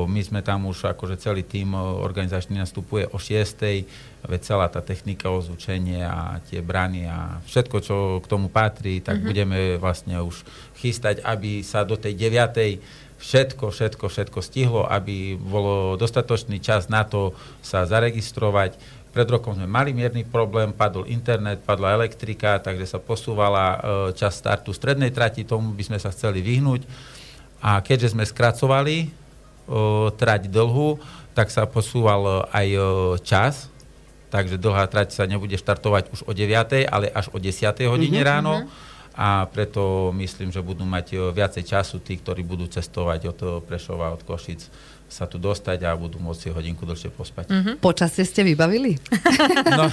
my 0.08 0.20
sme 0.24 0.40
tam 0.40 0.64
už 0.64 0.96
akože 0.96 1.20
celý 1.20 1.44
tým 1.44 1.76
organizačný 1.76 2.56
nastupuje 2.56 3.04
o 3.12 3.20
6. 3.20 4.24
Veď 4.24 4.40
celá 4.40 4.66
tá 4.72 4.80
technika, 4.80 5.28
ozvučenie 5.28 6.02
a 6.02 6.40
tie 6.48 6.64
brany 6.64 7.04
a 7.04 7.38
všetko, 7.44 7.76
čo 7.84 7.96
k 8.24 8.26
tomu 8.26 8.48
patrí, 8.48 9.04
tak 9.04 9.20
mm-hmm. 9.20 9.28
budeme 9.28 9.58
vlastne 9.76 10.16
už 10.24 10.42
chystať, 10.80 11.20
aby 11.20 11.60
sa 11.60 11.84
do 11.84 12.00
tej 12.00 12.16
9. 12.16 12.80
všetko, 13.20 13.68
všetko, 13.68 14.04
všetko 14.08 14.38
stihlo, 14.40 14.82
aby 14.88 15.36
bolo 15.36 16.00
dostatočný 16.00 16.64
čas 16.64 16.88
na 16.88 17.04
to 17.04 17.36
sa 17.60 17.84
zaregistrovať. 17.84 18.80
Pred 19.12 19.28
rokom 19.28 19.52
sme 19.52 19.68
mali 19.68 19.92
mierny 19.92 20.24
problém, 20.24 20.72
padol 20.72 21.04
internet, 21.08 21.60
padla 21.60 21.92
elektrika, 21.96 22.60
takže 22.60 22.88
sa 22.88 22.98
posúvala 23.00 23.64
e, 23.64 23.78
čas 24.16 24.36
startu 24.36 24.72
strednej 24.72 25.12
trati, 25.12 25.48
tomu 25.48 25.72
by 25.72 25.84
sme 25.84 25.98
sa 26.00 26.12
chceli 26.12 26.40
vyhnúť. 26.40 26.84
A 27.58 27.82
keďže 27.82 28.14
sme 28.14 28.22
skracovali 28.22 29.27
trať 30.16 30.48
dlhu, 30.48 30.98
tak 31.36 31.52
sa 31.54 31.68
posúval 31.68 32.50
aj 32.50 32.68
o, 32.74 32.80
čas, 33.22 33.70
takže 34.32 34.58
dlhá 34.58 34.90
trať 34.90 35.14
sa 35.14 35.24
nebude 35.24 35.54
štartovať 35.54 36.10
už 36.12 36.20
o 36.26 36.32
9, 36.34 36.88
ale 36.88 37.06
až 37.12 37.30
o 37.30 37.38
10 37.38 37.54
hodine 37.86 38.20
mm-hmm. 38.20 38.28
ráno. 38.28 38.66
A 39.18 39.50
preto 39.50 40.14
myslím, 40.14 40.54
že 40.54 40.62
budú 40.62 40.86
mať 40.86 41.06
o, 41.18 41.34
viacej 41.34 41.66
času 41.66 41.98
tí, 41.98 42.14
ktorí 42.14 42.46
budú 42.46 42.70
cestovať 42.70 43.20
od 43.34 43.38
Prešova, 43.66 44.14
od 44.14 44.22
Košic 44.22 44.70
sa 45.08 45.24
tu 45.24 45.40
dostať 45.40 45.88
a 45.88 45.96
budú 45.96 46.20
môcť 46.20 46.38
si 46.38 46.48
hodinku 46.52 46.84
dlhšie 46.84 47.08
pospať. 47.08 47.48
Mm-hmm. 47.48 47.74
Počasie 47.80 48.28
ste 48.28 48.44
vybavili? 48.44 49.00
No, 49.68 49.88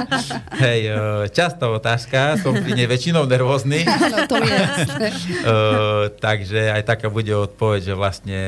hej, 0.64 0.88
e, 0.88 1.28
častá 1.30 1.68
otázka, 1.68 2.40
som 2.40 2.56
pri 2.56 2.72
nej 2.72 2.88
väčšinou 2.88 3.28
nervózny. 3.28 3.84
Áno, 3.88 4.24
to 4.26 4.40
je 4.40 4.58
takže 6.18 6.72
aj 6.72 6.82
taká 6.88 7.12
bude 7.12 7.30
odpoveď, 7.30 7.92
že 7.92 7.94
vlastne 7.94 8.40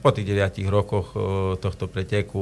po 0.00 0.10
tých 0.10 0.26
9 0.32 0.64
rokoch 0.72 1.12
tohto 1.60 1.86
preteku, 1.86 2.40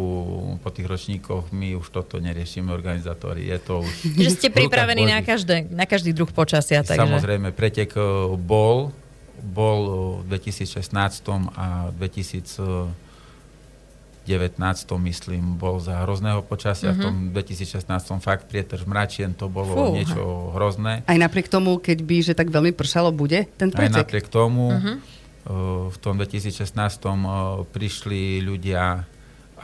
po 0.63 0.71
tých 0.71 0.87
ročníkoch, 0.87 1.51
my 1.51 1.75
už 1.77 1.91
toto 1.91 2.23
neriešime 2.23 2.71
organizátori. 2.71 3.51
Je 3.51 3.59
to 3.59 3.83
už... 3.83 3.93
Že 4.15 4.31
ste 4.31 4.49
pripravení 4.55 5.05
na, 5.05 5.21
každé, 5.21 5.69
na 5.75 5.85
každý 5.85 6.15
druh 6.15 6.31
počasia. 6.31 6.87
Takže... 6.87 7.04
Samozrejme, 7.05 7.53
pretek 7.53 7.93
bol, 8.41 8.93
bol 9.45 9.81
v 10.25 10.33
2016 10.33 10.89
a 11.55 11.93
2019 11.93 12.95
myslím, 15.05 15.61
bol 15.61 15.77
za 15.85 16.01
hrozného 16.01 16.41
počasia. 16.41 16.97
Mm-hmm. 16.97 17.33
V 17.33 17.37
tom 17.37 17.37
2016 17.37 18.25
fakt 18.25 18.49
prietrž 18.49 18.89
mračien, 18.89 19.37
to 19.37 19.53
bolo 19.53 19.73
Fú. 19.77 19.93
niečo 19.93 20.53
hrozné. 20.57 21.05
Aj 21.05 21.19
napriek 21.21 21.53
tomu, 21.53 21.77
keď 21.77 21.99
by, 22.01 22.17
že 22.25 22.33
tak 22.33 22.49
veľmi 22.49 22.73
pršalo, 22.73 23.13
bude 23.13 23.45
ten 23.61 23.69
pretek? 23.69 23.93
Aj 23.93 24.01
napriek 24.01 24.33
tomu, 24.33 24.73
mm-hmm. 24.73 24.97
v 25.93 25.97
tom 26.01 26.17
2016 26.17 26.73
prišli 27.69 28.41
ľudia 28.41 29.05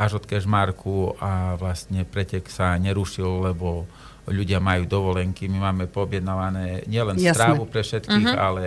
až 0.00 0.16
od 0.16 0.24
Kešmarku 0.24 1.20
a 1.20 1.60
vlastne 1.60 2.08
pretek 2.08 2.48
sa 2.48 2.72
nerušil, 2.80 3.52
lebo 3.52 3.84
ľudia 4.28 4.60
majú 4.60 4.84
dovolenky, 4.84 5.48
my 5.48 5.70
máme 5.70 5.84
poobjednávané 5.88 6.84
nielen 6.84 7.16
Jasné. 7.16 7.32
strávu 7.32 7.64
pre 7.64 7.80
všetkých, 7.80 8.28
uh-huh. 8.28 8.46
ale 8.50 8.64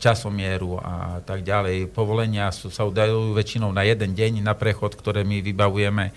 časomieru 0.00 0.80
a 0.80 1.20
tak 1.20 1.44
ďalej. 1.44 1.92
Povolenia 1.92 2.48
sú, 2.54 2.72
sa 2.72 2.88
udajú 2.88 3.36
väčšinou 3.36 3.70
na 3.70 3.84
jeden 3.84 4.16
deň 4.16 4.40
na 4.40 4.56
prechod, 4.56 4.96
ktoré 4.96 5.22
my 5.22 5.44
vybavujeme. 5.44 6.10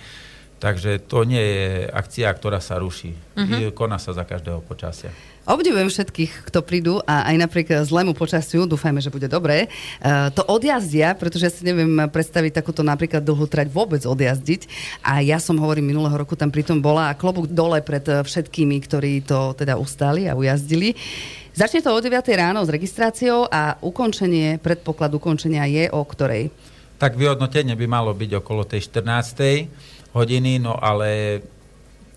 Takže 0.57 0.97
to 1.05 1.21
nie 1.21 1.41
je 1.41 1.85
akcia, 1.85 2.33
ktorá 2.33 2.57
sa 2.57 2.81
ruší. 2.81 3.13
Uh-huh. 3.37 3.69
Koná 3.77 4.01
sa 4.01 4.09
za 4.09 4.25
každého 4.25 4.65
počasia. 4.65 5.13
Obdivujem 5.47 5.87
všetkých, 5.87 6.51
kto 6.51 6.59
prídu 6.59 6.99
a 7.07 7.23
aj 7.31 7.35
napriek 7.39 7.67
zlému 7.87 8.11
počasiu, 8.11 8.67
dúfajme, 8.67 8.99
že 8.99 9.07
bude 9.07 9.31
dobré, 9.31 9.71
uh, 9.71 10.27
to 10.35 10.43
odjazdia, 10.43 11.15
pretože 11.15 11.47
ja 11.47 11.53
si 11.53 11.63
neviem 11.63 11.87
predstaviť 12.11 12.59
takúto 12.59 12.83
napríklad 12.83 13.23
dlhú 13.23 13.47
trať 13.47 13.71
vôbec 13.71 14.03
odjazdiť. 14.03 14.67
A 15.07 15.23
ja 15.23 15.39
som, 15.39 15.55
hovorím, 15.55 15.95
minulého 15.95 16.19
roku 16.19 16.35
tam 16.35 16.51
pritom 16.51 16.83
bola 16.83 17.07
a 17.07 17.15
klobúk 17.15 17.47
dole 17.47 17.79
pred 17.79 18.03
eh, 18.11 18.27
všetkými, 18.27 18.75
ktorí 18.83 19.23
to 19.23 19.55
teda 19.55 19.79
ustali 19.79 20.27
a 20.27 20.35
ujazdili. 20.35 20.99
Začne 21.55 21.79
to 21.79 21.95
o 21.95 21.99
9 22.03 22.11
ráno 22.35 22.67
s 22.67 22.69
registráciou 22.69 23.47
a 23.47 23.79
ukončenie, 23.79 24.59
predpoklad 24.59 25.15
ukončenia 25.15 25.63
je 25.63 25.87
o 25.89 26.03
ktorej? 26.03 26.51
Tak 26.99 27.15
vyhodnotenie 27.15 27.77
by 27.77 27.87
malo 27.87 28.11
byť 28.11 28.41
okolo 28.43 28.67
tej 28.67 28.83
14 28.83 29.96
hodiny, 30.17 30.57
no 30.57 30.73
ale 30.73 31.39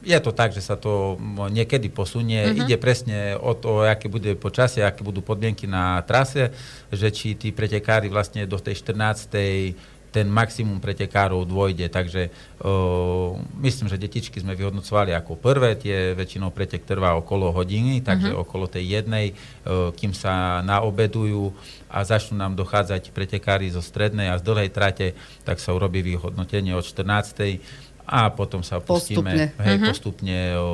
je 0.00 0.18
to 0.20 0.32
tak, 0.32 0.56
že 0.56 0.64
sa 0.64 0.80
to 0.80 1.20
niekedy 1.52 1.92
posunie. 1.92 2.40
Uh-huh. 2.40 2.64
Ide 2.64 2.80
presne 2.80 3.36
o 3.36 3.52
to, 3.52 3.84
aké 3.84 4.08
bude 4.08 4.32
počasie, 4.40 4.80
aké 4.80 5.04
budú 5.04 5.20
podmienky 5.20 5.68
na 5.68 6.00
trase, 6.08 6.52
že 6.88 7.12
či 7.12 7.36
tí 7.36 7.52
pretekári 7.52 8.08
vlastne 8.08 8.48
do 8.48 8.56
tej 8.56 8.80
14 8.80 10.00
ten 10.10 10.26
maximum 10.26 10.82
pretekárov 10.82 11.46
dôjde. 11.46 11.86
Takže 11.86 12.34
uh, 12.66 13.38
myslím, 13.62 13.86
že 13.86 13.94
detičky 13.94 14.42
sme 14.42 14.58
vyhodnocovali 14.58 15.14
ako 15.14 15.38
prvé. 15.38 15.78
Tie 15.78 16.18
väčšinou 16.18 16.50
pretek 16.50 16.82
trvá 16.82 17.14
okolo 17.14 17.54
hodiny, 17.54 18.02
takže 18.02 18.34
uh-huh. 18.34 18.42
okolo 18.42 18.66
tej 18.66 19.00
jednej, 19.00 19.32
uh, 19.32 19.94
kým 19.94 20.10
sa 20.10 20.66
naobedujú 20.66 21.54
a 21.86 22.02
začnú 22.02 22.34
nám 22.42 22.58
dochádzať 22.58 23.14
pretekári 23.14 23.70
zo 23.70 23.82
strednej 23.82 24.34
a 24.34 24.38
z 24.38 24.46
dlhej 24.50 24.70
trate, 24.74 25.14
tak 25.46 25.62
sa 25.62 25.70
urobí 25.74 26.02
vyhodnotenie 26.02 26.74
od 26.74 26.82
14 26.82 27.62
a 28.10 28.26
potom 28.34 28.66
sa 28.66 28.82
pustíme 28.82 29.22
postupne, 29.22 29.44
hej, 29.54 29.76
uh-huh. 29.78 29.86
postupne 29.94 30.38
o, 30.58 30.66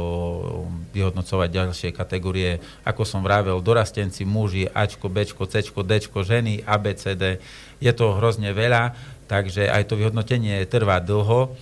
vyhodnocovať 0.97 1.49
ďalšie 1.52 1.90
kategórie. 1.93 2.64
Ako 2.81 3.05
som 3.05 3.21
vravel, 3.21 3.61
dorastenci, 3.61 4.25
muži, 4.25 4.64
Ačko, 4.73 5.12
Bčko, 5.12 5.45
Cčko, 5.45 5.85
Dčko, 5.85 6.25
ženy, 6.25 6.64
ABCD. 6.64 7.45
Je 7.76 7.93
to 7.93 8.16
hrozne 8.16 8.57
veľa, 8.57 8.97
takže 9.28 9.69
aj 9.69 9.85
to 9.85 10.00
vyhodnotenie 10.00 10.64
trvá 10.64 10.97
dlho, 11.05 11.52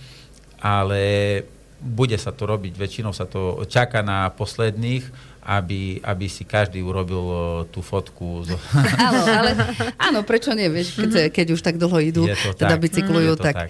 ale 0.63 1.43
bude 1.83 2.15
sa 2.15 2.31
to 2.31 2.47
robiť, 2.47 2.71
väčšinou 2.79 3.11
sa 3.11 3.27
to 3.27 3.67
čaká 3.67 3.99
na 3.99 4.31
posledných, 4.31 5.35
aby, 5.45 5.99
aby 6.01 6.25
si 6.25 6.47
každý 6.47 6.79
urobil 6.81 7.21
tú 7.69 7.83
fotku. 7.83 8.47
Áno, 9.11 9.21
ale, 9.27 9.51
áno, 9.99 10.25
prečo 10.25 10.55
nie, 10.57 10.71
vieš, 10.71 10.97
keď, 10.97 11.29
keď 11.29 11.47
už 11.53 11.61
tak 11.61 11.77
dlho 11.77 11.99
idú, 12.01 12.23
teda 12.57 12.79
tak. 12.79 12.81
bicyklujú, 12.81 13.31
tak. 13.37 13.53
tak. 13.53 13.69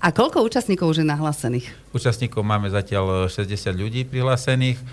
A 0.00 0.16
koľko 0.16 0.40
účastníkov 0.48 0.96
už 0.96 1.04
je 1.04 1.06
nahlásených? 1.12 1.66
Účastníkov 1.92 2.40
máme 2.40 2.72
zatiaľ 2.72 3.28
60 3.28 3.76
ľudí 3.76 4.08
prihlásených, 4.08 4.80
e, 4.80 4.84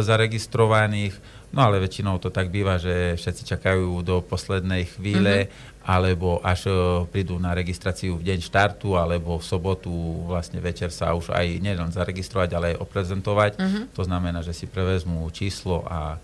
zaregistrovaných, 0.00 1.12
no 1.52 1.68
ale 1.68 1.84
väčšinou 1.84 2.16
to 2.16 2.32
tak 2.32 2.48
býva, 2.48 2.80
že 2.80 3.20
všetci 3.20 3.44
čakajú 3.44 4.00
do 4.00 4.24
poslednej 4.24 4.88
chvíle, 4.88 5.52
uh-huh. 5.52 5.84
alebo 5.84 6.40
až 6.40 6.72
e, 6.72 6.72
prídu 7.12 7.36
na 7.36 7.52
registráciu 7.52 8.16
v 8.16 8.24
deň 8.24 8.40
štartu, 8.40 8.96
alebo 8.96 9.36
v 9.36 9.44
sobotu 9.44 9.92
vlastne 10.24 10.64
večer 10.64 10.88
sa 10.88 11.12
už 11.12 11.28
aj 11.36 11.60
nielen 11.60 11.92
zaregistrovať, 11.92 12.50
ale 12.56 12.66
aj 12.72 12.80
oprezentovať. 12.80 13.52
Uh-huh. 13.60 13.84
To 13.92 14.02
znamená, 14.08 14.40
že 14.40 14.56
si 14.56 14.64
prevezmú 14.64 15.28
číslo 15.28 15.84
a 15.84 16.16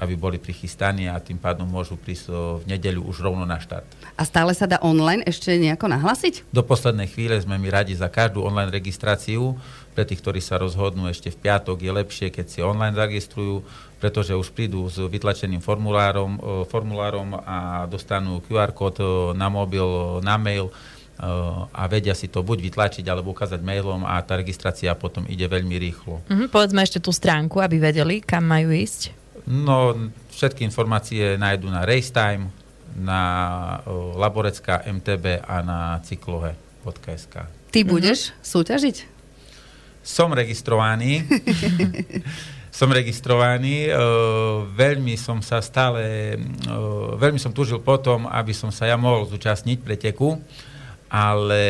aby 0.00 0.16
boli 0.16 0.40
prichystaní 0.40 1.12
a 1.12 1.20
tým 1.20 1.36
pádom 1.36 1.68
môžu 1.68 2.00
prísť 2.00 2.32
v 2.32 2.64
nedeľu 2.64 3.04
už 3.12 3.20
rovno 3.20 3.44
na 3.44 3.60
štart. 3.60 3.84
A 4.16 4.24
stále 4.24 4.56
sa 4.56 4.64
dá 4.64 4.80
online 4.80 5.20
ešte 5.28 5.52
nejako 5.60 5.92
nahlasiť? 5.92 6.48
Do 6.48 6.64
poslednej 6.64 7.12
chvíle 7.12 7.36
sme 7.36 7.60
mi 7.60 7.68
radi 7.68 7.92
za 7.92 8.08
každú 8.08 8.40
online 8.40 8.72
registráciu. 8.72 9.60
Pre 9.92 10.06
tých, 10.08 10.24
ktorí 10.24 10.40
sa 10.40 10.56
rozhodnú 10.56 11.10
ešte 11.12 11.28
v 11.28 11.36
piatok, 11.44 11.84
je 11.84 11.92
lepšie, 11.92 12.26
keď 12.32 12.46
si 12.48 12.58
online 12.64 12.96
zaregistrujú, 12.96 13.60
pretože 14.00 14.32
už 14.32 14.56
prídu 14.56 14.88
s 14.88 14.96
vytlačeným 14.96 15.60
formulárom, 15.60 16.40
formulárom 16.72 17.36
a 17.36 17.84
dostanú 17.84 18.40
QR 18.40 18.72
kód 18.72 19.02
na 19.36 19.52
mobil, 19.52 19.84
na 20.24 20.40
mail 20.40 20.72
a 21.76 21.84
vedia 21.84 22.16
si 22.16 22.32
to 22.32 22.40
buď 22.40 22.72
vytlačiť 22.72 23.04
alebo 23.04 23.36
ukázať 23.36 23.60
mailom 23.60 24.08
a 24.08 24.16
tá 24.24 24.40
registrácia 24.40 24.88
potom 24.96 25.28
ide 25.28 25.44
veľmi 25.44 25.76
rýchlo. 25.76 26.24
Uh-huh, 26.24 26.48
povedzme 26.48 26.80
ešte 26.80 26.96
tú 26.96 27.12
stránku, 27.12 27.60
aby 27.60 27.76
vedeli, 27.76 28.24
kam 28.24 28.48
majú 28.48 28.72
ísť. 28.72 29.19
No, 29.46 29.96
všetky 30.34 30.64
informácie 30.64 31.36
nájdú 31.40 31.68
na 31.68 31.84
Racetime, 31.86 32.52
na 32.96 33.22
uh, 33.86 34.18
Laborecka 34.18 34.82
MTB 34.82 35.46
a 35.46 35.62
na 35.62 35.78
cyklohe.sk. 36.02 37.34
Ty 37.70 37.80
budeš 37.86 38.34
uh-huh. 38.34 38.58
súťažiť? 38.58 38.96
Som 40.02 40.34
registrovaný. 40.34 41.22
som 42.78 42.88
registrovaný. 42.90 43.92
Veľmi 44.74 45.14
som 45.14 45.38
sa 45.44 45.62
stále, 45.62 46.34
uh, 46.66 47.14
veľmi 47.14 47.38
som 47.38 47.54
tužil 47.54 47.78
potom, 47.78 48.26
aby 48.26 48.50
som 48.50 48.74
sa 48.74 48.88
ja 48.90 48.98
mohol 48.98 49.28
zúčastniť 49.28 49.78
preteku. 49.84 50.40
Uh, 51.10 51.20
ale 51.20 51.64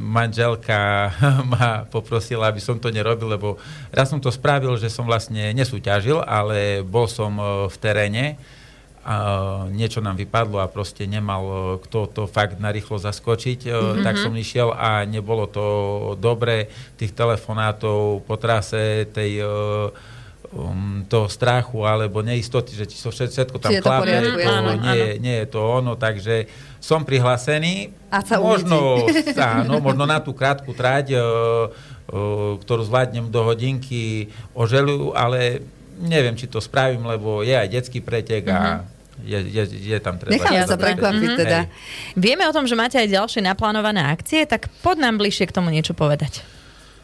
manželka 0.00 1.12
ma 1.52 1.84
poprosila, 1.92 2.48
aby 2.48 2.64
som 2.64 2.80
to 2.80 2.88
nerobil, 2.88 3.28
lebo 3.28 3.48
raz 3.92 4.08
som 4.08 4.16
to 4.16 4.32
spravil, 4.32 4.80
že 4.80 4.88
som 4.88 5.04
vlastne 5.04 5.52
nesúťažil, 5.52 6.24
ale 6.24 6.80
bol 6.80 7.04
som 7.04 7.36
e, 7.36 7.44
v 7.68 7.76
teréne 7.76 8.24
a 9.04 9.16
niečo 9.68 10.00
nám 10.00 10.16
vypadlo 10.16 10.60
a 10.60 10.68
proste 10.68 11.08
nemal 11.08 11.76
kto 11.84 12.08
to 12.08 12.22
fakt 12.28 12.60
narýchlo 12.60 13.00
zaskočiť, 13.00 13.68
mm-hmm. 13.68 14.04
tak 14.04 14.16
som 14.20 14.32
išiel 14.36 14.72
a 14.76 15.08
nebolo 15.08 15.48
to 15.48 15.64
dobre. 16.20 16.68
Tých 17.00 17.16
telefonátov 17.16 18.24
po 18.28 18.36
trase 18.36 19.08
tej 19.08 19.40
um, 20.52 21.06
toho 21.06 21.30
strachu 21.30 21.86
alebo 21.86 22.22
neistoty, 22.22 22.74
že 22.74 22.84
či 22.90 22.98
so 22.98 23.14
všetko 23.14 23.62
tam 23.62 23.70
klape, 23.78 24.10
to, 24.10 24.34
to 24.34 24.72
nie, 24.82 25.02
nie 25.22 25.36
je 25.42 25.46
to 25.46 25.60
ono, 25.62 25.94
takže 25.94 26.50
som 26.82 27.06
prihlásený. 27.06 27.94
A 28.10 28.22
sa 28.26 28.42
možno, 28.42 29.06
áno, 29.38 29.78
možno 29.78 30.04
na 30.06 30.18
tú 30.18 30.34
krátku 30.34 30.74
trať, 30.74 31.14
uh, 31.14 31.70
uh, 32.10 32.58
ktorú 32.58 32.82
zvládnem 32.82 33.30
do 33.30 33.46
hodinky, 33.46 34.26
oželujú, 34.50 35.14
ale 35.14 35.62
neviem, 36.00 36.34
či 36.34 36.50
to 36.50 36.58
spravím, 36.58 37.06
lebo 37.06 37.46
je 37.46 37.54
aj 37.54 37.68
detský 37.70 38.00
pretek 38.00 38.48
a 38.48 38.58
uh-huh. 38.80 39.22
je, 39.22 39.38
je, 39.52 39.64
je 39.94 39.98
tam 40.00 40.16
treba. 40.16 40.32
Necháme 40.32 40.64
sa 40.64 40.80
prekvapiť 40.80 41.30
Mhm. 41.30 41.38
teda. 41.38 41.58
Hej. 41.62 42.16
Vieme 42.16 42.48
o 42.48 42.52
tom, 42.56 42.64
že 42.64 42.74
máte 42.74 42.96
aj 42.98 43.06
ďalšie 43.06 43.44
naplánované 43.44 44.00
akcie, 44.02 44.48
tak 44.48 44.72
poď 44.80 45.06
nám 45.06 45.20
bližšie 45.20 45.46
k 45.46 45.54
tomu 45.54 45.68
niečo 45.70 45.92
povedať. 45.92 46.42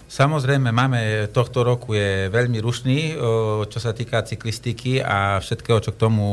Samozrejme, 0.07 0.71
máme, 0.71 1.27
tohto 1.35 1.67
roku 1.67 1.99
je 1.99 2.31
veľmi 2.31 2.63
rušný, 2.63 3.19
čo 3.67 3.79
sa 3.83 3.91
týka 3.91 4.23
cyklistiky 4.23 5.03
a 5.03 5.43
všetkého, 5.43 5.83
čo 5.83 5.91
k 5.91 5.99
tomu 5.99 6.27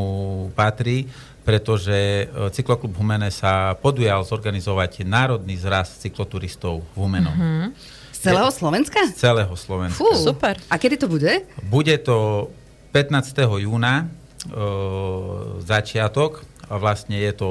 patrí, 0.53 1.09
pretože 1.41 2.29
Cykloklub 2.53 2.93
Humene 2.95 3.33
sa 3.33 3.73
podujal 3.75 4.21
zorganizovať 4.23 5.03
národný 5.03 5.57
zraz 5.57 5.99
cykloturistov 5.99 6.85
v 6.93 6.95
Humenom. 7.01 7.33
Mm-hmm. 7.33 7.69
Z 8.13 8.19
celého 8.31 8.51
Slovenska? 8.53 9.01
Z 9.09 9.19
celého 9.19 9.53
Slovenska. 9.57 9.99
Fú. 9.99 10.13
Super. 10.15 10.55
A 10.71 10.79
kedy 10.79 10.95
to 11.03 11.11
bude? 11.11 11.43
Bude 11.67 11.97
to 11.99 12.47
15. 12.95 13.35
júna 13.59 14.07
o, 14.53 15.59
začiatok 15.65 16.45
a 16.69 16.79
vlastne 16.79 17.19
je 17.19 17.33
to 17.35 17.49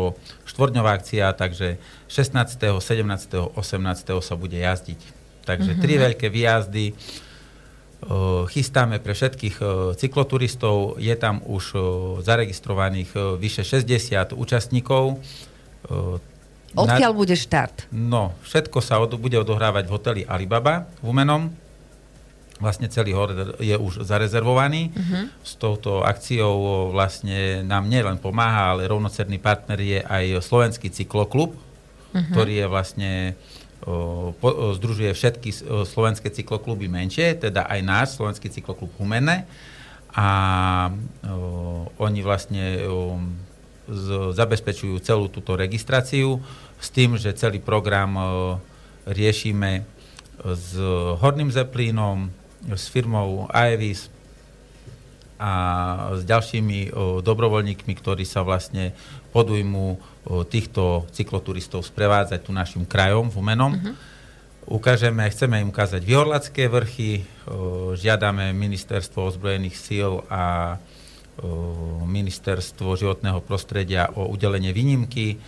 štvorňová 0.48 0.96
akcia, 0.96 1.34
takže 1.36 1.76
16., 2.08 2.80
17., 2.80 3.58
18. 3.58 4.24
sa 4.24 4.34
bude 4.38 4.56
jazdiť. 4.56 5.21
Takže 5.42 5.78
tri 5.82 5.98
veľké 5.98 6.30
výjazdy. 6.30 6.94
Chystáme 8.50 8.98
pre 8.98 9.14
všetkých 9.14 9.56
cykloturistov. 9.94 10.98
Je 10.98 11.14
tam 11.14 11.38
už 11.46 11.78
zaregistrovaných 12.22 13.38
vyše 13.38 13.62
60 13.62 14.34
účastníkov. 14.34 15.22
Odkiaľ 16.72 17.12
bude 17.12 17.36
štart? 17.36 17.92
No, 17.92 18.32
všetko 18.48 18.80
sa 18.80 18.96
od, 18.96 19.12
bude 19.20 19.36
odohrávať 19.36 19.84
v 19.86 19.92
hoteli 19.92 20.22
Alibaba 20.24 20.88
v 21.04 21.12
Umenom. 21.12 21.52
Vlastne 22.62 22.86
celý 22.88 23.12
hotel 23.12 23.58
je 23.58 23.74
už 23.74 24.06
zarezervovaný. 24.06 24.94
Uh-huh. 24.94 25.26
S 25.42 25.58
touto 25.58 26.06
akciou 26.06 26.88
vlastne 26.94 27.66
nám 27.66 27.90
nielen 27.90 28.22
pomáha, 28.22 28.72
ale 28.72 28.86
rovnocerný 28.86 29.42
partner 29.42 29.78
je 29.82 30.00
aj 30.00 30.24
Slovenský 30.40 30.88
cykloklub, 30.88 31.52
uh-huh. 31.52 32.22
ktorý 32.30 32.64
je 32.64 32.66
vlastne 32.70 33.10
o, 33.28 33.36
združuje 34.78 35.10
všetky 35.10 35.50
slovenské 35.86 36.30
cyklokluby 36.30 36.86
menšie, 36.86 37.34
teda 37.34 37.66
aj 37.66 37.80
náš 37.82 38.08
Slovenský 38.14 38.46
cykloklub 38.46 38.94
Humene. 38.98 39.44
A 40.12 40.28
o, 41.24 41.88
oni 41.96 42.20
vlastne 42.20 42.84
o, 42.84 43.16
z, 43.88 44.36
zabezpečujú 44.36 45.00
celú 45.00 45.32
túto 45.32 45.56
registráciu 45.56 46.38
s 46.76 46.92
tým, 46.92 47.16
že 47.16 47.32
celý 47.32 47.64
program 47.64 48.12
o, 48.14 48.22
riešime 49.08 49.88
s 50.42 50.76
Horným 51.18 51.48
Zeplínom, 51.48 52.28
s 52.70 52.92
firmou 52.92 53.48
Aevis 53.50 54.12
a 55.42 55.52
s 56.14 56.22
ďalšími 56.22 56.94
dobrovoľníkmi, 57.26 57.92
ktorí 57.98 58.22
sa 58.22 58.46
vlastne 58.46 58.94
podujmú 59.34 59.98
týchto 60.22 61.10
cykloturistov 61.10 61.82
sprevádzať 61.82 62.40
tu 62.46 62.54
našim 62.54 62.86
krajom 62.86 63.26
v 63.26 63.36
Umenom. 63.42 63.72
Ukážeme, 64.62 65.26
chceme 65.26 65.58
im 65.58 65.74
ukázať 65.74 66.06
Vyhorlacké 66.06 66.70
vrchy, 66.70 67.26
žiadame 67.98 68.54
Ministerstvo 68.54 69.26
ozbrojených 69.26 69.74
síl 69.74 70.22
a 70.30 70.78
Ministerstvo 72.06 72.94
životného 72.94 73.42
prostredia 73.42 74.06
o 74.14 74.30
udelenie 74.30 74.70
výnimky, 74.70 75.42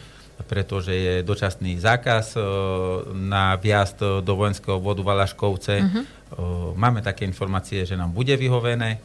pretože 0.50 0.90
je 0.90 1.14
dočasný 1.22 1.78
zákaz 1.78 2.34
na 3.14 3.54
vjazd 3.54 4.26
do 4.26 4.32
vojenského 4.34 4.82
obvodu 4.82 5.06
Valaškovce. 5.06 5.74
O, 6.34 6.74
Máme 6.74 6.98
také 7.06 7.22
informácie, 7.22 7.86
že 7.86 7.94
nám 7.94 8.10
bude 8.10 8.34
vyhovené. 8.34 8.98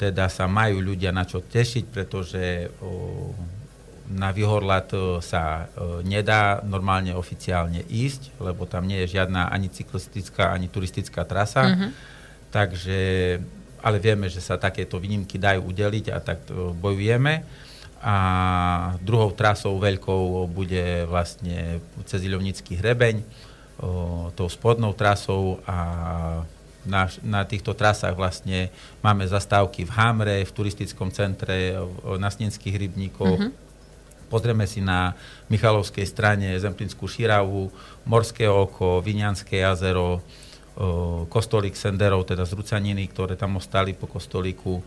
Teda 0.00 0.32
sa 0.32 0.48
majú 0.48 0.80
ľudia 0.80 1.12
na 1.12 1.28
čo 1.28 1.44
tešiť, 1.44 1.84
pretože 1.92 2.72
na 4.10 4.34
Vyhorlat 4.34 4.90
o, 4.92 5.22
sa 5.22 5.70
o, 5.78 6.02
nedá 6.02 6.58
normálne 6.66 7.14
oficiálne 7.14 7.86
ísť, 7.86 8.34
lebo 8.42 8.66
tam 8.66 8.90
nie 8.90 9.06
je 9.06 9.14
žiadna 9.14 9.54
ani 9.54 9.70
cyklistická, 9.70 10.50
ani 10.50 10.66
turistická 10.66 11.22
trasa. 11.22 11.62
Takže, 12.50 12.98
ale 13.78 13.96
vieme, 14.02 14.26
že 14.26 14.42
sa 14.42 14.58
takéto 14.58 14.98
výnimky 14.98 15.38
dajú 15.38 15.70
udeliť 15.70 16.06
a 16.10 16.18
tak 16.18 16.42
o, 16.50 16.74
bojujeme. 16.74 17.46
A 18.02 18.16
druhou 19.04 19.30
trasou 19.30 19.76
veľkou 19.78 20.48
bude 20.48 21.04
vlastne 21.04 21.84
cez 22.08 22.24
Ilovnický 22.24 22.80
hrebeň, 22.80 23.22
tou 24.36 24.48
spodnou 24.48 24.92
trasou 24.92 25.60
a 25.64 25.76
na, 26.84 27.08
na 27.20 27.44
týchto 27.44 27.76
trasách 27.76 28.16
vlastne 28.16 28.72
máme 29.04 29.28
zastávky 29.28 29.84
v 29.84 29.92
Hamre, 29.92 30.36
v 30.44 30.52
turistickom 30.52 31.12
centre, 31.12 31.76
v- 31.76 32.16
na 32.16 32.32
Snenských 32.32 32.76
rybníkoch. 32.88 33.40
Pozrieme 34.30 34.62
si 34.70 34.78
na 34.78 35.18
Michalovskej 35.50 36.06
strane 36.06 36.54
Zemplínskú 36.54 37.10
Širavu, 37.10 37.66
Morské 38.06 38.46
oko, 38.46 39.02
Vinianské 39.02 39.66
jazero, 39.66 40.22
kostolík 41.26 41.74
Senderov, 41.74 42.30
teda 42.30 42.46
z 42.46 42.54
Rucaniny, 42.54 43.10
ktoré 43.10 43.34
tam 43.34 43.58
ostali 43.58 43.90
po 43.90 44.06
kostolíku. 44.06 44.78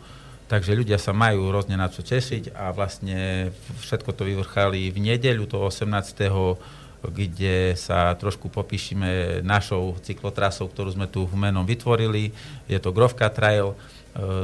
Takže 0.47 0.71
ľudia 0.71 0.95
sa 0.95 1.11
majú 1.11 1.51
rôzne 1.51 1.75
na 1.75 1.91
čo 1.91 1.99
tešiť 1.99 2.55
a 2.55 2.71
vlastne 2.71 3.51
všetko 3.83 4.15
to 4.15 4.23
vyvrchali 4.23 4.87
v 4.95 4.97
nedeľu, 5.11 5.43
toho 5.45 5.67
18 5.67 7.03
kde 7.03 7.75
sa 7.75 8.15
trošku 8.15 8.47
popíšime 8.47 9.43
našou 9.43 9.99
cyklotrasou, 9.99 10.71
ktorú 10.71 10.95
sme 10.95 11.11
tu 11.11 11.27
v 11.27 11.35
menom 11.35 11.67
vytvorili. 11.67 12.31
Je 12.63 12.79
to 12.79 12.95
Grovka 12.95 13.27
Trail 13.27 13.75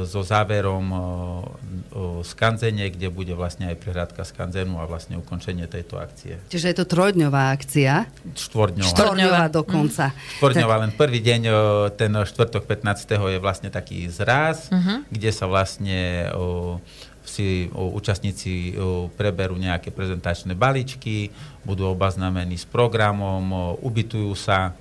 so 0.02 0.26
záverom 0.26 0.84
o, 0.90 1.06
o 1.94 2.02
Skanzene, 2.26 2.90
kde 2.90 3.06
bude 3.06 3.30
vlastne 3.38 3.70
aj 3.70 3.76
prehradka 3.78 4.26
Skanzenu 4.26 4.82
a 4.82 4.84
vlastne 4.90 5.14
ukončenie 5.14 5.70
tejto 5.70 5.94
akcie. 5.94 6.42
Čiže 6.50 6.74
je 6.74 6.76
to 6.82 6.86
trojdňová 6.90 7.54
akcia. 7.54 8.10
Štvorňová. 8.34 8.90
Štvorňová 8.90 9.44
dokonca. 9.46 10.10
Štvorňová, 10.42 10.74
len 10.82 10.92
prvý 10.98 11.22
deň, 11.22 11.40
o, 11.46 11.54
ten 11.94 12.10
štvrtok 12.10 12.66
15. 12.66 13.14
je 13.14 13.38
vlastne 13.38 13.70
taký 13.70 14.10
zraz, 14.10 14.74
kde 15.06 15.30
sa 15.30 15.46
vlastne 15.46 16.26
si 17.22 17.70
účastníci 17.70 18.74
preberú 19.14 19.54
nejaké 19.54 19.94
prezentačné 19.94 20.58
balíčky, 20.58 21.30
budú 21.62 21.86
obaznamení 21.86 22.58
s 22.58 22.66
programom, 22.66 23.78
ubytujú 23.78 24.34
sa. 24.34 24.74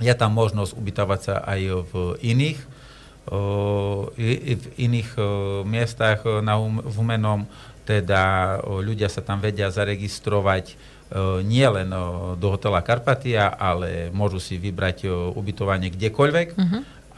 Je 0.00 0.10
tam 0.16 0.32
možnosť 0.32 0.72
ubytovať 0.72 1.20
sa 1.20 1.34
aj 1.44 1.60
v 1.84 1.92
iných, 2.24 2.58
v 3.26 4.64
iných 4.76 5.16
miestach 5.64 6.24
na 6.44 6.60
Hum- 6.60 6.84
v 6.84 6.94
Humenom, 6.94 7.48
teda 7.84 8.58
ľudia 8.64 9.08
sa 9.08 9.20
tam 9.20 9.40
vedia 9.40 9.68
zaregistrovať 9.68 10.72
o, 10.72 11.40
nie 11.44 11.64
len 11.68 11.92
o, 11.92 12.32
do 12.36 12.48
hotela 12.52 12.80
Karpatia, 12.80 13.48
ale 13.48 14.08
môžu 14.12 14.40
si 14.40 14.56
vybrať 14.56 15.08
ubytovanie 15.36 15.92
kdekoľvek, 15.92 16.48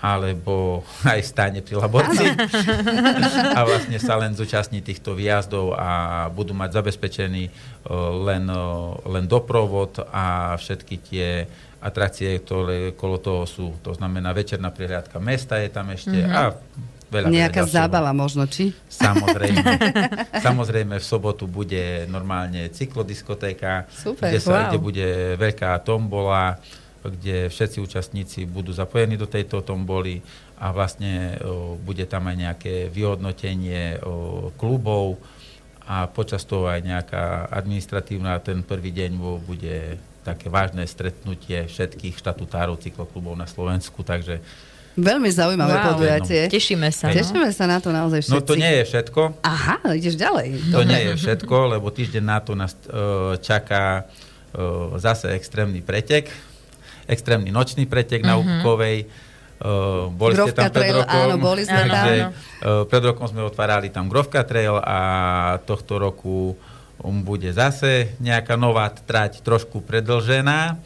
alebo 0.00 0.84
aj 1.12 1.20
stáne 1.24 1.60
pri 1.64 1.80
Laborci 1.80 2.26
a 3.56 3.60
vlastne 3.64 3.96
sa 3.96 4.20
len 4.20 4.36
zúčastní 4.36 4.84
týchto 4.84 5.16
výjazdov 5.16 5.72
a 5.72 6.26
budú 6.30 6.52
mať 6.52 6.82
zabezpečený 6.82 7.44
o, 7.46 7.52
len, 8.28 8.44
o, 8.50 9.00
len 9.08 9.24
doprovod 9.24 10.04
a 10.12 10.56
všetky 10.60 10.96
tie 11.00 11.28
atrakcie, 11.80 12.42
ktoré 12.42 12.96
kolo 12.98 13.22
toho 13.22 13.44
sú. 13.46 13.78
To 13.86 13.94
znamená 13.94 14.34
večerná 14.34 14.74
prihliadka 14.74 15.22
mesta 15.22 15.60
je 15.60 15.70
tam 15.70 15.86
ešte 15.92 16.18
a 16.24 16.52
veľa, 17.10 17.28
Nejaká 17.30 17.62
veľa 17.62 17.72
zábava 17.72 18.10
možno, 18.10 18.44
či? 18.50 18.74
Samozrejme. 18.90 19.62
Samozrejme, 20.46 20.98
v 20.98 21.06
sobotu 21.06 21.46
bude 21.46 22.04
normálne 22.10 22.68
cyklodiskotéka, 22.74 23.86
Super, 23.90 24.30
kde, 24.34 24.38
sa, 24.42 24.50
wow. 24.50 24.64
kde 24.70 24.78
bude 24.82 25.08
veľká 25.38 25.78
tombola, 25.86 26.58
kde 27.08 27.48
všetci 27.48 27.78
účastníci 27.78 28.44
budú 28.44 28.70
zapojení 28.70 29.14
do 29.14 29.26
tejto 29.26 29.60
tomboly 29.60 30.20
a 30.56 30.72
vlastne 30.72 31.36
o, 31.40 31.74
bude 31.76 32.04
tam 32.04 32.26
aj 32.26 32.36
nejaké 32.36 32.74
vyhodnotenie 32.88 34.00
o, 34.00 34.48
klubov 34.54 35.20
a 35.86 36.10
počas 36.10 36.42
toho 36.42 36.66
aj 36.66 36.82
nejaká 36.82 37.46
administratívna, 37.46 38.42
ten 38.42 38.62
prvý 38.62 38.90
deň 38.90 39.10
bude 39.42 39.96
také 40.26 40.50
vážne 40.50 40.82
stretnutie 40.82 41.70
všetkých 41.70 42.18
štatutárov 42.18 42.82
cykloklubov 42.82 43.38
na 43.38 43.46
Slovensku, 43.46 44.02
takže 44.02 44.42
Veľmi 44.96 45.28
zaujímavé 45.28 45.76
Wow. 45.76 45.86
podujatie. 45.92 46.48
Tešíme 46.48 46.88
sa. 46.88 47.12
No. 47.12 47.20
Tešíme 47.20 47.52
sa 47.52 47.68
na 47.68 47.84
to 47.84 47.92
naozaj 47.92 48.24
všetci. 48.24 48.32
no 48.32 48.40
to 48.40 48.56
nie 48.56 48.80
je 48.80 48.84
všetko. 48.88 49.20
Aha, 49.44 49.76
ideš 49.92 50.16
ďalej. 50.16 50.72
To 50.72 50.80
nie 50.88 51.00
je 51.04 51.12
všetko, 51.20 51.76
lebo 51.76 51.92
týždeň 51.92 52.24
na 52.24 52.40
to 52.40 52.56
nás 52.56 52.72
uh, 52.88 53.36
čaká 53.36 54.08
uh, 54.08 54.96
zase 54.96 55.36
extrémny 55.36 55.84
pretek, 55.84 56.32
extrémny 57.06 57.50
nočný 57.50 57.86
pretek 57.86 58.22
na 58.22 58.38
Úbkovej. 58.38 59.06
Uh, 59.56 60.12
boli 60.12 60.36
ste 60.36 60.52
Grovka 60.52 60.68
tam 60.68 60.68
pred 60.68 60.84
Trail, 60.84 60.96
rokom. 61.00 61.16
áno, 61.16 61.34
boli 61.40 61.62
sme 61.64 61.80
tam. 61.80 61.88
takže, 61.88 62.14
Áno. 62.20 62.30
uh, 62.60 62.84
pred 62.84 63.02
rokom 63.08 63.24
sme 63.24 63.40
otvárali 63.40 63.88
tam 63.88 64.04
Grovka 64.12 64.44
Trail 64.44 64.76
a 64.76 64.98
tohto 65.64 65.96
roku 65.96 66.52
um, 67.00 67.24
bude 67.24 67.48
zase 67.56 68.12
nejaká 68.20 68.60
nová 68.60 68.92
trať, 68.92 69.40
trošku 69.40 69.80
predlžená. 69.80 70.76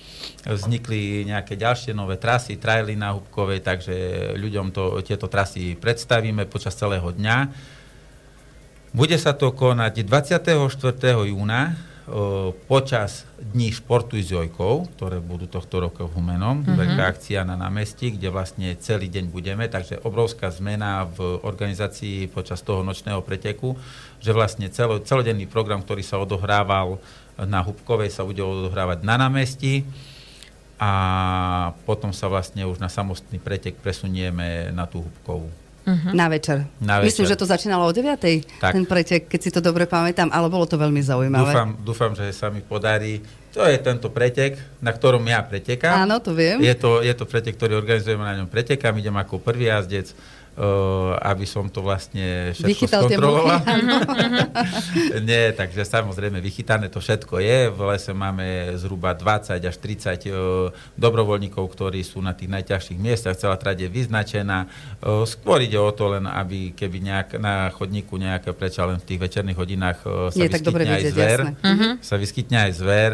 Vznikli 0.46 1.26
nejaké 1.26 1.58
ďalšie 1.58 1.92
nové 1.92 2.14
trasy, 2.14 2.62
traily 2.62 2.94
na 2.94 3.10
Hubkovej, 3.12 3.58
takže 3.58 3.94
ľuďom 4.38 4.70
to, 4.70 5.02
tieto 5.02 5.26
trasy 5.26 5.74
predstavíme 5.74 6.46
počas 6.46 6.78
celého 6.78 7.10
dňa. 7.10 7.36
Bude 8.94 9.18
sa 9.18 9.34
to 9.34 9.50
konať 9.50 10.06
24. 10.06 10.46
júna 11.26 11.89
počas 12.66 13.28
Dní 13.40 13.72
športu 13.72 14.20
s 14.20 14.30
Jojkou, 14.30 14.84
ktoré 14.96 15.18
budú 15.18 15.48
tohto 15.48 15.80
roka 15.80 16.04
v 16.04 16.12
Humenom, 16.18 16.60
mm-hmm. 16.60 16.76
veľká 16.76 17.02
akcia 17.16 17.40
na 17.46 17.56
námestí, 17.56 18.14
kde 18.14 18.28
vlastne 18.28 18.76
celý 18.76 19.08
deň 19.08 19.32
budeme, 19.32 19.64
takže 19.70 20.02
obrovská 20.04 20.52
zmena 20.52 21.08
v 21.08 21.40
organizácii 21.40 22.28
počas 22.28 22.60
toho 22.60 22.84
nočného 22.84 23.24
preteku, 23.24 23.78
že 24.20 24.36
vlastne 24.36 24.68
celo, 24.68 25.00
celodenný 25.00 25.48
program, 25.48 25.80
ktorý 25.80 26.04
sa 26.04 26.20
odohrával 26.20 27.00
na 27.40 27.64
Hubkovej, 27.64 28.12
sa 28.12 28.26
bude 28.28 28.44
odohrávať 28.44 29.00
na 29.06 29.16
námestí 29.16 29.88
a 30.76 30.92
potom 31.84 32.12
sa 32.12 32.28
vlastne 32.28 32.64
už 32.64 32.80
na 32.80 32.88
samostný 32.88 33.40
pretek 33.40 33.76
presunieme 33.80 34.72
na 34.72 34.84
tú 34.84 35.04
Hubkovú. 35.04 35.48
Uh-huh. 35.80 36.12
Na, 36.12 36.28
večer. 36.28 36.68
na 36.76 37.00
večer. 37.00 37.08
Myslím, 37.08 37.26
že 37.32 37.36
to 37.40 37.46
začínalo 37.48 37.88
o 37.88 37.92
9. 37.92 38.20
Tak. 38.60 38.72
ten 38.76 38.84
pretek, 38.84 39.32
keď 39.32 39.40
si 39.40 39.50
to 39.50 39.64
dobre 39.64 39.88
pamätám, 39.88 40.28
ale 40.28 40.52
bolo 40.52 40.68
to 40.68 40.76
veľmi 40.76 41.00
zaujímavé. 41.00 41.50
Dúfam, 41.50 41.70
dúfam, 41.80 42.12
že 42.12 42.28
sa 42.36 42.52
mi 42.52 42.60
podarí. 42.60 43.24
To 43.50 43.66
je 43.66 43.80
tento 43.82 44.12
pretek, 44.14 44.54
na 44.78 44.94
ktorom 44.94 45.24
ja 45.26 45.42
pretekám. 45.42 46.06
Áno, 46.06 46.22
to 46.22 46.36
viem. 46.36 46.62
Je 46.62 46.70
to, 46.78 47.02
je 47.02 47.10
to 47.16 47.26
pretek, 47.26 47.58
ktorý 47.58 47.82
organizujeme 47.82 48.22
na 48.22 48.38
ňom 48.38 48.46
pretekám. 48.46 48.94
Idem 48.94 49.16
ako 49.18 49.42
prvý 49.42 49.66
jazdec 49.66 50.14
aby 51.24 51.48
som 51.48 51.72
to 51.72 51.80
vlastne 51.80 52.52
všetko 52.52 52.68
Vychytal 52.68 53.02
skontroloval. 53.08 53.58
Nie, 55.28 55.56
takže 55.56 55.88
samozrejme 55.88 56.36
vychytané 56.44 56.92
to 56.92 57.00
všetko 57.00 57.40
je. 57.40 57.72
V 57.72 57.80
lese 57.88 58.12
máme 58.12 58.76
zhruba 58.76 59.16
20 59.16 59.56
až 59.56 59.76
30 59.80 60.28
uh, 60.28 60.68
dobrovoľníkov, 61.00 61.64
ktorí 61.64 62.04
sú 62.04 62.20
na 62.20 62.36
tých 62.36 62.52
najťažších 62.52 63.00
miestach. 63.00 63.40
Celá 63.40 63.56
trať 63.56 63.86
je 63.86 63.88
vyznačená. 63.88 64.68
Uh, 65.00 65.24
skôr 65.24 65.64
ide 65.64 65.80
o 65.80 65.88
to 65.96 66.12
len, 66.12 66.28
aby 66.28 66.76
keby 66.76 66.98
nejak 67.00 67.28
na 67.40 67.72
chodníku 67.72 68.20
nejaké 68.20 68.52
preča 68.52 68.84
len 68.84 69.00
v 69.00 69.06
tých 69.08 69.20
večerných 69.20 69.58
hodinách 69.58 69.98
sa, 70.28 70.44
je, 70.44 70.48
vyskytne 70.52 70.92
aj 70.92 71.04
zver, 71.08 71.38
uh-huh. 71.56 71.92
sa 72.04 72.14
vyskytne 72.20 72.58
aj 72.68 72.72
zver 72.76 73.10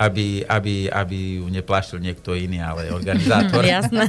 aby, 0.00 0.48
aby, 0.48 0.88
aby 0.88 1.18
ju 1.36 1.46
neplášil 1.52 2.00
niekto 2.00 2.32
iný, 2.32 2.64
ale 2.64 2.88
organizátor. 2.88 3.60
Jasné. 3.76 4.08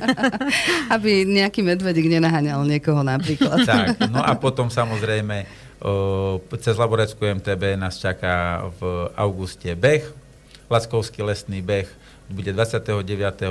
aby 0.87 1.27
nejaký 1.27 1.67
medvedik 1.67 2.07
nenaháňal 2.07 2.63
niekoho 2.63 3.03
napríklad. 3.03 3.59
tak, 3.67 3.99
no 4.07 4.23
a 4.23 4.31
potom 4.39 4.71
samozrejme 4.71 5.43
o, 5.83 6.39
cez 6.63 6.79
Laboreckú 6.79 7.27
MTB 7.27 7.75
nás 7.75 7.99
čaká 7.99 8.63
v 8.79 9.11
auguste 9.19 9.75
beh, 9.75 10.07
Lackovský 10.71 11.27
lesný 11.27 11.59
beh, 11.59 11.91
bude 12.31 12.55
29. 12.55 13.03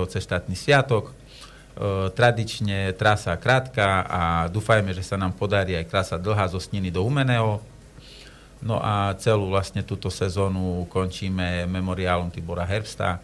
cez 0.09 0.25
štátny 0.25 0.57
sviatok, 0.57 1.13
o, 1.13 2.09
tradične 2.09 2.97
trasa 2.97 3.37
krátka 3.37 4.09
a 4.09 4.23
dúfajme, 4.49 4.97
že 4.97 5.05
sa 5.05 5.21
nám 5.21 5.37
podarí 5.37 5.77
aj 5.77 5.93
trasa 5.93 6.17
dlhá 6.17 6.49
zo 6.49 6.57
Sniny 6.57 6.89
do 6.89 7.05
Humeného, 7.05 7.61
No 8.61 8.77
a 8.77 9.17
celú 9.17 9.49
vlastne 9.49 9.81
túto 9.81 10.13
sezónu 10.13 10.85
končíme 10.93 11.65
memoriálom 11.65 12.29
Tibora 12.29 12.69
Herbsta. 12.69 13.17
E, 13.17 13.21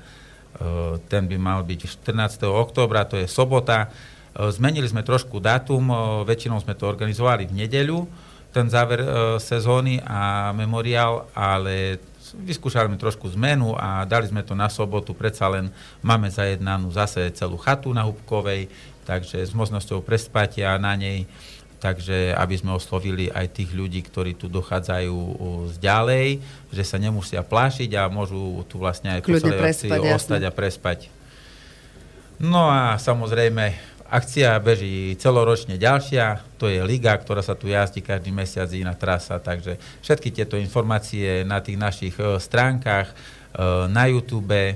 ten 1.13 1.29
by 1.29 1.37
mal 1.37 1.61
byť 1.61 1.93
14. 2.09 2.49
októbra, 2.49 3.05
to 3.05 3.21
je 3.21 3.29
sobota. 3.29 3.85
E, 3.85 4.49
zmenili 4.49 4.89
sme 4.89 5.05
trošku 5.05 5.37
dátum, 5.37 5.93
e, 5.93 5.95
väčšinou 6.25 6.57
sme 6.65 6.73
to 6.73 6.89
organizovali 6.89 7.45
v 7.45 7.53
nedeľu, 7.53 8.09
ten 8.57 8.73
záver 8.73 9.05
sezóny 9.37 10.01
a 10.01 10.49
memoriál, 10.57 11.29
ale 11.37 12.01
vyskúšali 12.41 12.89
sme 12.89 12.97
trošku 12.97 13.29
zmenu 13.37 13.77
a 13.77 14.09
dali 14.09 14.25
sme 14.25 14.41
to 14.41 14.57
na 14.57 14.73
sobotu, 14.73 15.13
predsa 15.13 15.53
len 15.53 15.69
máme 16.01 16.33
zajednanú 16.33 16.89
zase 16.89 17.29
celú 17.37 17.61
chatu 17.61 17.93
na 17.93 18.09
Hubkovej, 18.09 18.73
takže 19.05 19.45
s 19.45 19.53
možnosťou 19.53 20.01
prespatia 20.01 20.73
na 20.81 20.97
nej 20.97 21.29
takže 21.87 22.35
aby 22.35 22.59
sme 22.59 22.75
oslovili 22.75 23.31
aj 23.31 23.63
tých 23.63 23.71
ľudí, 23.71 24.03
ktorí 24.03 24.35
tu 24.35 24.51
dochádzajú 24.51 25.15
z 25.71 25.75
ďalej, 25.79 26.43
že 26.75 26.83
sa 26.83 26.99
nemusia 26.99 27.47
plášiť 27.47 27.95
a 27.95 28.11
môžu 28.11 28.67
tu 28.67 28.83
vlastne 28.83 29.15
aj 29.15 29.23
po 29.23 29.39
celej 29.39 29.63
prespať, 29.63 30.01
ostať 30.11 30.43
a 30.43 30.51
prespať. 30.51 30.99
No 32.43 32.67
a 32.67 32.99
samozrejme, 32.99 33.79
akcia 34.11 34.59
beží 34.59 35.15
celoročne 35.23 35.79
ďalšia, 35.79 36.59
to 36.59 36.67
je 36.67 36.83
liga, 36.83 37.15
ktorá 37.15 37.39
sa 37.39 37.55
tu 37.55 37.71
jazdí 37.71 38.03
každý 38.03 38.35
mesiac 38.35 38.67
iná 38.75 38.99
trasa, 38.99 39.39
takže 39.39 39.79
všetky 40.03 40.35
tieto 40.35 40.59
informácie 40.59 41.47
na 41.47 41.63
tých 41.63 41.79
našich 41.79 42.15
e, 42.19 42.43
stránkach, 42.43 43.15
e, 43.15 43.15
na 43.87 44.11
YouTube, 44.11 44.75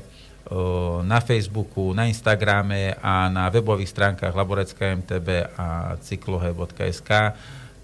na 1.06 1.18
Facebooku, 1.22 1.94
na 1.94 2.10
Instagrame 2.10 2.98
a 2.98 3.30
na 3.30 3.46
webových 3.46 3.90
stránkach 3.94 4.34
Laborecka 4.34 4.82
MTB 4.98 5.54
a 5.54 5.94
cyklohe.sk. 6.02 7.10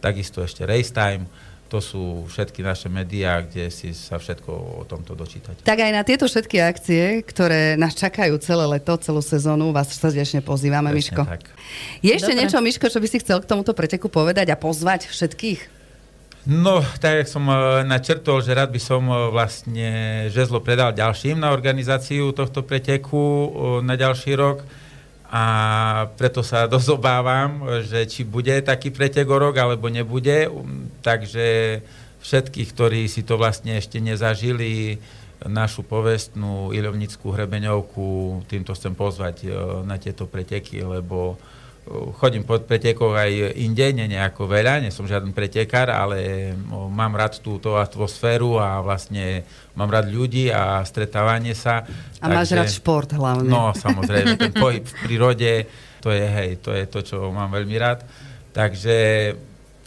Takisto 0.03 0.43
ešte 0.43 0.67
Racetime. 0.67 1.31
To 1.67 1.83
sú 1.83 2.31
všetky 2.31 2.63
naše 2.63 2.87
médiá, 2.87 3.43
kde 3.43 3.75
si 3.75 3.91
sa 3.91 4.23
všetko 4.23 4.51
o 4.55 4.83
tomto 4.87 5.19
dočítať. 5.19 5.67
Tak 5.67 5.79
aj 5.83 5.93
na 5.95 6.07
tieto 6.07 6.31
všetky 6.31 6.63
akcie, 6.63 7.27
ktoré 7.27 7.75
nás 7.75 7.99
čakajú 7.99 8.39
celé 8.39 8.71
leto, 8.71 8.95
celú 9.03 9.19
sezónu, 9.19 9.75
vás 9.75 9.91
srdečne 9.91 10.47
pozývame, 10.47 10.95
Presne 10.95 11.19
Miško. 11.19 11.23
Tak. 11.27 11.43
Je 12.07 12.15
ešte 12.15 12.31
Dobre. 12.31 12.47
niečo, 12.47 12.63
Miško, 12.63 12.87
čo 12.87 13.03
by 13.03 13.09
si 13.11 13.19
chcel 13.19 13.43
k 13.43 13.51
tomuto 13.51 13.75
preteku 13.75 14.07
povedať 14.07 14.47
a 14.55 14.57
pozvať 14.59 15.11
všetkých? 15.11 15.76
No, 16.47 16.79
tak 17.03 17.27
jak 17.27 17.29
som 17.29 17.43
e, 17.51 17.83
načrtol, 17.83 18.39
že 18.39 18.55
rád 18.55 18.71
by 18.71 18.79
som 18.79 19.03
e, 19.11 19.35
vlastne 19.35 19.91
žezlo 20.31 20.63
predal 20.63 20.95
ďalším 20.95 21.43
na 21.43 21.51
organizáciu 21.51 22.31
tohto 22.31 22.63
preteku 22.63 23.19
e, 23.19 23.49
na 23.83 23.99
ďalší 23.99 24.39
rok 24.39 24.63
a 25.27 25.45
preto 26.15 26.47
sa 26.47 26.69
dozobávam, 26.71 27.83
že 27.83 28.07
či 28.07 28.23
bude 28.23 28.63
taký 28.63 28.95
pretek 28.95 29.27
o 29.27 29.43
rok, 29.43 29.59
alebo 29.59 29.91
nebude. 29.91 30.47
Um, 30.47 30.87
takže 31.03 31.83
všetkých, 32.23 32.69
ktorí 32.71 33.11
si 33.11 33.27
to 33.27 33.35
vlastne 33.35 33.83
ešte 33.83 33.99
nezažili, 33.99 35.03
našu 35.43 35.83
povestnú 35.83 36.71
ilovnickú 36.71 37.35
hrebeňovku, 37.35 38.07
týmto 38.47 38.73
chcem 38.73 38.95
pozvať 38.95 39.51
na 39.85 40.01
tieto 40.01 40.25
preteky, 40.25 40.81
lebo 40.81 41.37
chodím 42.19 42.43
po 42.43 42.59
pretekoch 42.59 43.15
aj 43.15 43.55
inde, 43.55 43.95
nie 43.95 44.11
nejako 44.11 44.51
veľa, 44.51 44.83
nie 44.83 44.91
som 44.91 45.07
žiaden 45.07 45.31
pretekár, 45.31 45.87
ale 45.87 46.51
mám 46.71 47.15
rád 47.15 47.39
túto 47.39 47.79
atmosféru 47.79 48.59
a 48.59 48.83
vlastne 48.83 49.47
mám 49.79 49.87
rád 49.87 50.11
ľudí 50.11 50.51
a 50.51 50.83
stretávanie 50.83 51.55
sa. 51.55 51.87
A 52.19 52.27
takže, 52.27 52.35
máš 52.35 52.51
rád 52.59 52.71
šport 52.75 53.11
hlavne. 53.15 53.47
No, 53.47 53.71
samozrejme, 53.71 54.35
ten 54.35 54.51
pohyb 54.51 54.83
v 54.83 54.95
prírode, 55.07 55.53
to 56.03 56.11
je, 56.11 56.27
hej, 56.27 56.51
to 56.59 56.75
je 56.75 56.85
to, 56.91 56.99
čo 57.07 57.17
mám 57.31 57.55
veľmi 57.55 57.77
rád. 57.79 58.03
Takže 58.51 58.97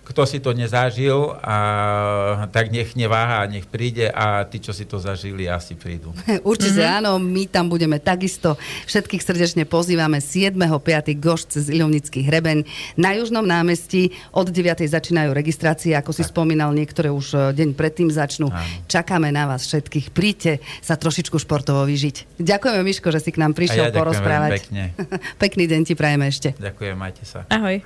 kto 0.10 0.26
si 0.26 0.42
to 0.42 0.58
nezažil, 0.58 1.38
a, 1.46 2.50
tak 2.50 2.74
nech 2.74 2.98
neváha, 2.98 3.46
nech 3.46 3.70
príde 3.70 4.10
a 4.10 4.42
tí, 4.42 4.58
čo 4.58 4.74
si 4.74 4.90
to 4.90 4.98
zažili, 4.98 5.46
asi 5.46 5.78
prídu. 5.78 6.10
Určite 6.50 6.82
mm-hmm. 6.82 6.98
áno, 7.06 7.22
my 7.22 7.46
tam 7.46 7.70
budeme 7.70 8.02
takisto. 8.02 8.58
Všetkých 8.90 9.22
srdečne 9.22 9.64
pozývame 9.70 10.18
7.5. 10.18 11.14
Goš 11.22 11.54
cez 11.54 11.70
Ilovnický 11.70 12.26
hrebeň 12.26 12.66
na 12.98 13.14
Južnom 13.14 13.46
námestí. 13.46 14.18
Od 14.34 14.50
9. 14.50 14.82
začínajú 14.90 15.30
registrácie, 15.30 15.94
ako 15.94 16.10
si 16.10 16.26
tak. 16.26 16.34
spomínal, 16.34 16.74
niektoré 16.74 17.14
už 17.14 17.28
e, 17.38 17.38
deň 17.54 17.78
predtým 17.78 18.10
začnú. 18.10 18.50
Áno. 18.50 18.66
Čakáme 18.90 19.30
na 19.30 19.46
vás 19.46 19.70
všetkých. 19.70 20.10
Príďte 20.10 20.58
sa 20.82 20.98
trošičku 20.98 21.38
športovo 21.38 21.86
vyžiť. 21.86 22.42
Ďakujeme, 22.42 22.82
Miško, 22.82 23.14
že 23.14 23.22
si 23.22 23.30
k 23.30 23.46
nám 23.46 23.54
prišiel 23.54 23.88
a 23.88 23.94
ja 23.94 23.96
porozprávať. 23.96 24.52
Pekne. 24.58 24.84
Pekný 25.44 25.70
deň 25.70 25.82
ti 25.86 25.94
prajeme 25.94 26.26
ešte. 26.34 26.58
Ďakujem, 26.58 26.96
majte 26.98 27.24
sa. 27.30 27.46
Ahoj. 27.54 27.86